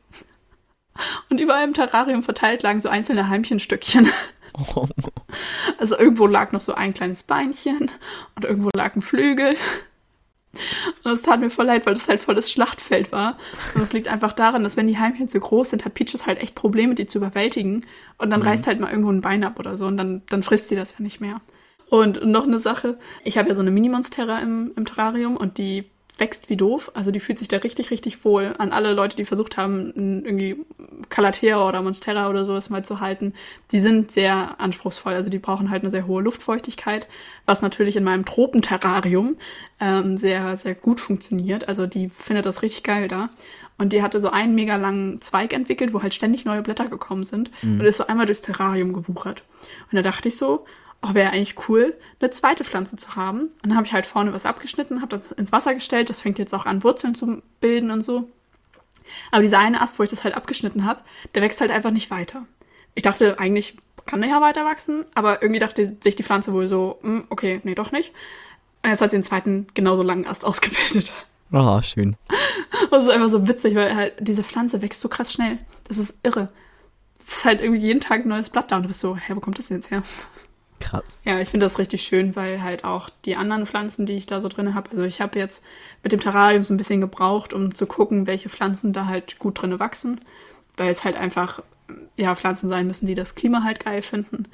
[1.31, 4.09] Und überall im Terrarium verteilt lagen so einzelne Heimchenstückchen.
[4.75, 4.87] Oh.
[5.79, 7.91] Also irgendwo lag noch so ein kleines Beinchen
[8.35, 9.57] und irgendwo lag ein Flügel.
[11.05, 13.37] Und es tat mir voll leid, weil das halt voll das Schlachtfeld war.
[13.75, 16.39] Und das liegt einfach daran, dass wenn die Heimchen zu groß sind, hat Peaches halt
[16.39, 17.85] echt Probleme, die zu überwältigen.
[18.19, 18.47] Und dann mhm.
[18.47, 20.93] reißt halt mal irgendwo ein Bein ab oder so und dann, dann frisst sie das
[20.93, 21.41] ja nicht mehr.
[21.89, 25.85] Und noch eine Sache, ich habe ja so eine Mini-Monstera im, im Terrarium und die
[26.19, 26.91] wächst wie doof.
[26.95, 28.55] Also die fühlt sich da richtig, richtig wohl.
[28.59, 30.57] An alle Leute, die versucht haben, irgendwie
[31.11, 33.35] Calathea oder Monstera oder sowas mal zu halten,
[33.71, 35.13] die sind sehr anspruchsvoll.
[35.13, 37.07] Also die brauchen halt eine sehr hohe Luftfeuchtigkeit,
[37.45, 39.37] was natürlich in meinem Tropenterrarium
[39.81, 41.69] ähm, sehr, sehr gut funktioniert.
[41.69, 43.29] Also die findet das richtig geil da.
[43.79, 47.25] Und die hatte so einen mega langen Zweig entwickelt, wo halt ständig neue Blätter gekommen
[47.25, 47.81] sind mhm.
[47.81, 49.43] und ist so einmal durchs Terrarium gewuchert.
[49.93, 50.65] Und da dachte ich so,
[51.03, 53.41] oh, wäre eigentlich cool, eine zweite Pflanze zu haben.
[53.41, 56.11] Und dann habe ich halt vorne was abgeschnitten, habe das ins Wasser gestellt.
[56.11, 58.29] Das fängt jetzt auch an, Wurzeln zu bilden und so.
[59.31, 61.01] Aber dieser eine Ast, wo ich das halt abgeschnitten habe,
[61.35, 62.47] der wächst halt einfach nicht weiter.
[62.95, 63.77] Ich dachte, eigentlich
[64.07, 67.61] kann der ja weiter wachsen, aber irgendwie dachte sich die Pflanze wohl so, hm, okay,
[67.65, 68.13] nee, doch nicht.
[68.83, 71.13] Und jetzt hat sie den zweiten genauso langen Ast ausgebildet.
[71.53, 72.17] Oh, schön.
[72.91, 75.59] Das ist einfach so witzig, weil halt diese Pflanze wächst so krass schnell.
[75.89, 76.51] Das ist irre.
[77.27, 79.33] Es ist halt irgendwie jeden Tag ein neues Blatt da und du bist so, hä,
[79.35, 80.03] wo kommt das denn jetzt her?
[80.81, 81.23] Krass.
[81.25, 84.41] Ja, ich finde das richtig schön, weil halt auch die anderen Pflanzen, die ich da
[84.41, 85.65] so drin habe, also ich habe jetzt
[86.03, 89.61] mit dem Terrarium so ein bisschen gebraucht, um zu gucken, welche Pflanzen da halt gut
[89.61, 90.21] drin wachsen,
[90.77, 91.63] weil es halt einfach
[92.17, 94.45] ja Pflanzen sein müssen, die das Klima halt geil finden.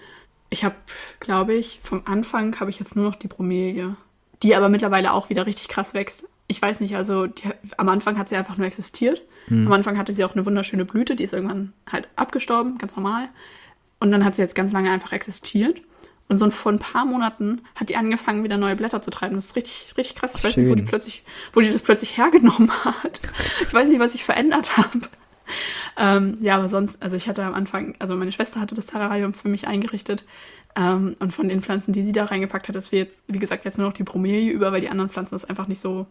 [0.50, 0.74] Ich habe,
[1.20, 3.96] glaube ich, vom Anfang habe ich jetzt nur noch die Bromelie,
[4.42, 6.28] die aber mittlerweile auch wieder richtig krass wächst.
[6.46, 7.44] Ich weiß nicht, also die,
[7.78, 9.22] am Anfang hat sie einfach nur existiert.
[9.46, 9.66] Hm.
[9.66, 13.28] Am Anfang hatte sie auch eine wunderschöne Blüte, die ist irgendwann halt abgestorben, ganz normal.
[13.98, 15.82] Und dann hat sie jetzt ganz lange einfach existiert.
[16.32, 19.34] Und so vor ein paar Monaten hat die angefangen, wieder neue Blätter zu treiben.
[19.34, 20.32] Das ist richtig, richtig krass.
[20.34, 20.64] Ich weiß Schön.
[20.64, 23.20] nicht, wo die plötzlich, wo die das plötzlich hergenommen hat.
[23.60, 25.00] Ich weiß nicht, was ich verändert habe.
[25.98, 29.34] Ähm, ja, aber sonst, also ich hatte am Anfang, also meine Schwester hatte das Terrarium
[29.34, 30.24] für mich eingerichtet.
[30.74, 33.66] Ähm, und von den Pflanzen, die sie da reingepackt hat, ist wir jetzt, wie gesagt,
[33.66, 36.06] jetzt nur noch die Bromelie über, weil die anderen Pflanzen das einfach nicht so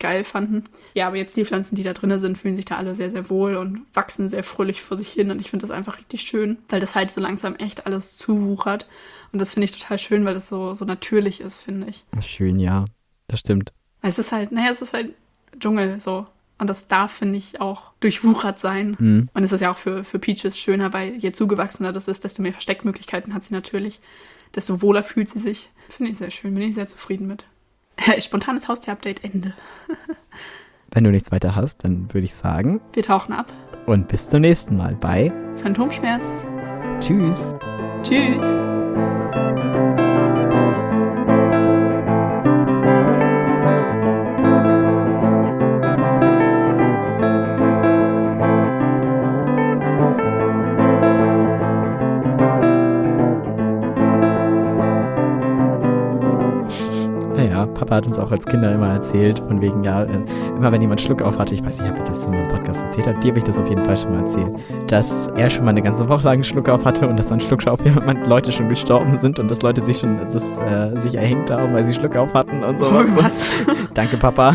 [0.00, 0.64] geil fanden.
[0.94, 3.30] Ja, aber jetzt die Pflanzen, die da drinnen sind, fühlen sich da alle sehr, sehr
[3.30, 5.30] wohl und wachsen sehr fröhlich vor sich hin.
[5.30, 8.88] Und ich finde das einfach richtig schön, weil das halt so langsam echt alles zuwuchert.
[9.32, 12.04] Und das finde ich total schön, weil das so, so natürlich ist, finde ich.
[12.20, 12.84] Schön, ja.
[13.28, 13.72] Das stimmt.
[14.02, 15.14] Es ist halt, naja, es ist halt
[15.58, 16.26] Dschungel so.
[16.58, 18.96] Und das darf, finde ich, auch durchwuchert sein.
[18.98, 19.28] Mhm.
[19.34, 22.42] Und es ist ja auch für, für Peaches schöner, weil je zugewachsener das ist, desto
[22.42, 24.00] mehr Versteckmöglichkeiten hat sie natürlich.
[24.54, 25.70] Desto wohler fühlt sie sich.
[25.88, 27.44] Finde ich sehr schön, bin ich sehr zufrieden mit.
[28.20, 29.54] Spontanes Haustier-Update Ende.
[30.92, 32.80] Wenn du nichts weiter hast, dann würde ich sagen.
[32.92, 33.52] Wir tauchen ab.
[33.86, 35.32] Und bis zum nächsten Mal bei
[35.62, 36.24] Phantomschmerz.
[37.00, 37.54] Tschüss.
[38.02, 38.44] Tschüss.
[57.96, 60.24] Hat uns auch als Kinder immer erzählt, von wegen, ja, äh,
[60.56, 62.82] immer wenn jemand Schluck auf hatte, ich weiß nicht, ob ich das in meinem Podcast
[62.82, 64.52] erzählt habe, dir habe ich das auf jeden Fall schon mal erzählt,
[64.88, 67.40] dass er schon mal eine ganze Woche lang einen Schluck auf hatte und dass dann
[67.40, 71.14] Schluck auf jemand Leute schon gestorben sind und dass Leute sich schon das, äh, sich
[71.14, 73.08] erhängt haben, weil sie Schluck auf hatten und sowas.
[73.16, 73.76] Was?
[73.94, 74.54] Danke, Papa.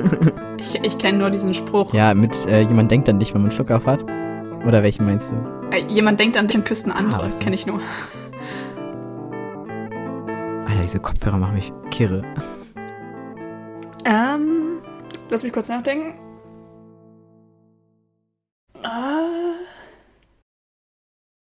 [0.58, 1.92] ich ich kenne nur diesen Spruch.
[1.92, 4.04] Ja, mit äh, jemand denkt an dich, wenn man Schluck auf hat.
[4.66, 5.36] Oder welchen meinst du?
[5.70, 7.80] Äh, jemand denkt an dich und küsst einen anderen, ah, kenne ich nur.
[10.66, 12.22] Alter, diese Kopfhörer machen mich kirre.
[14.08, 14.82] Ähm,
[15.30, 16.14] lass mich kurz nachdenken.
[18.84, 19.45] Ah.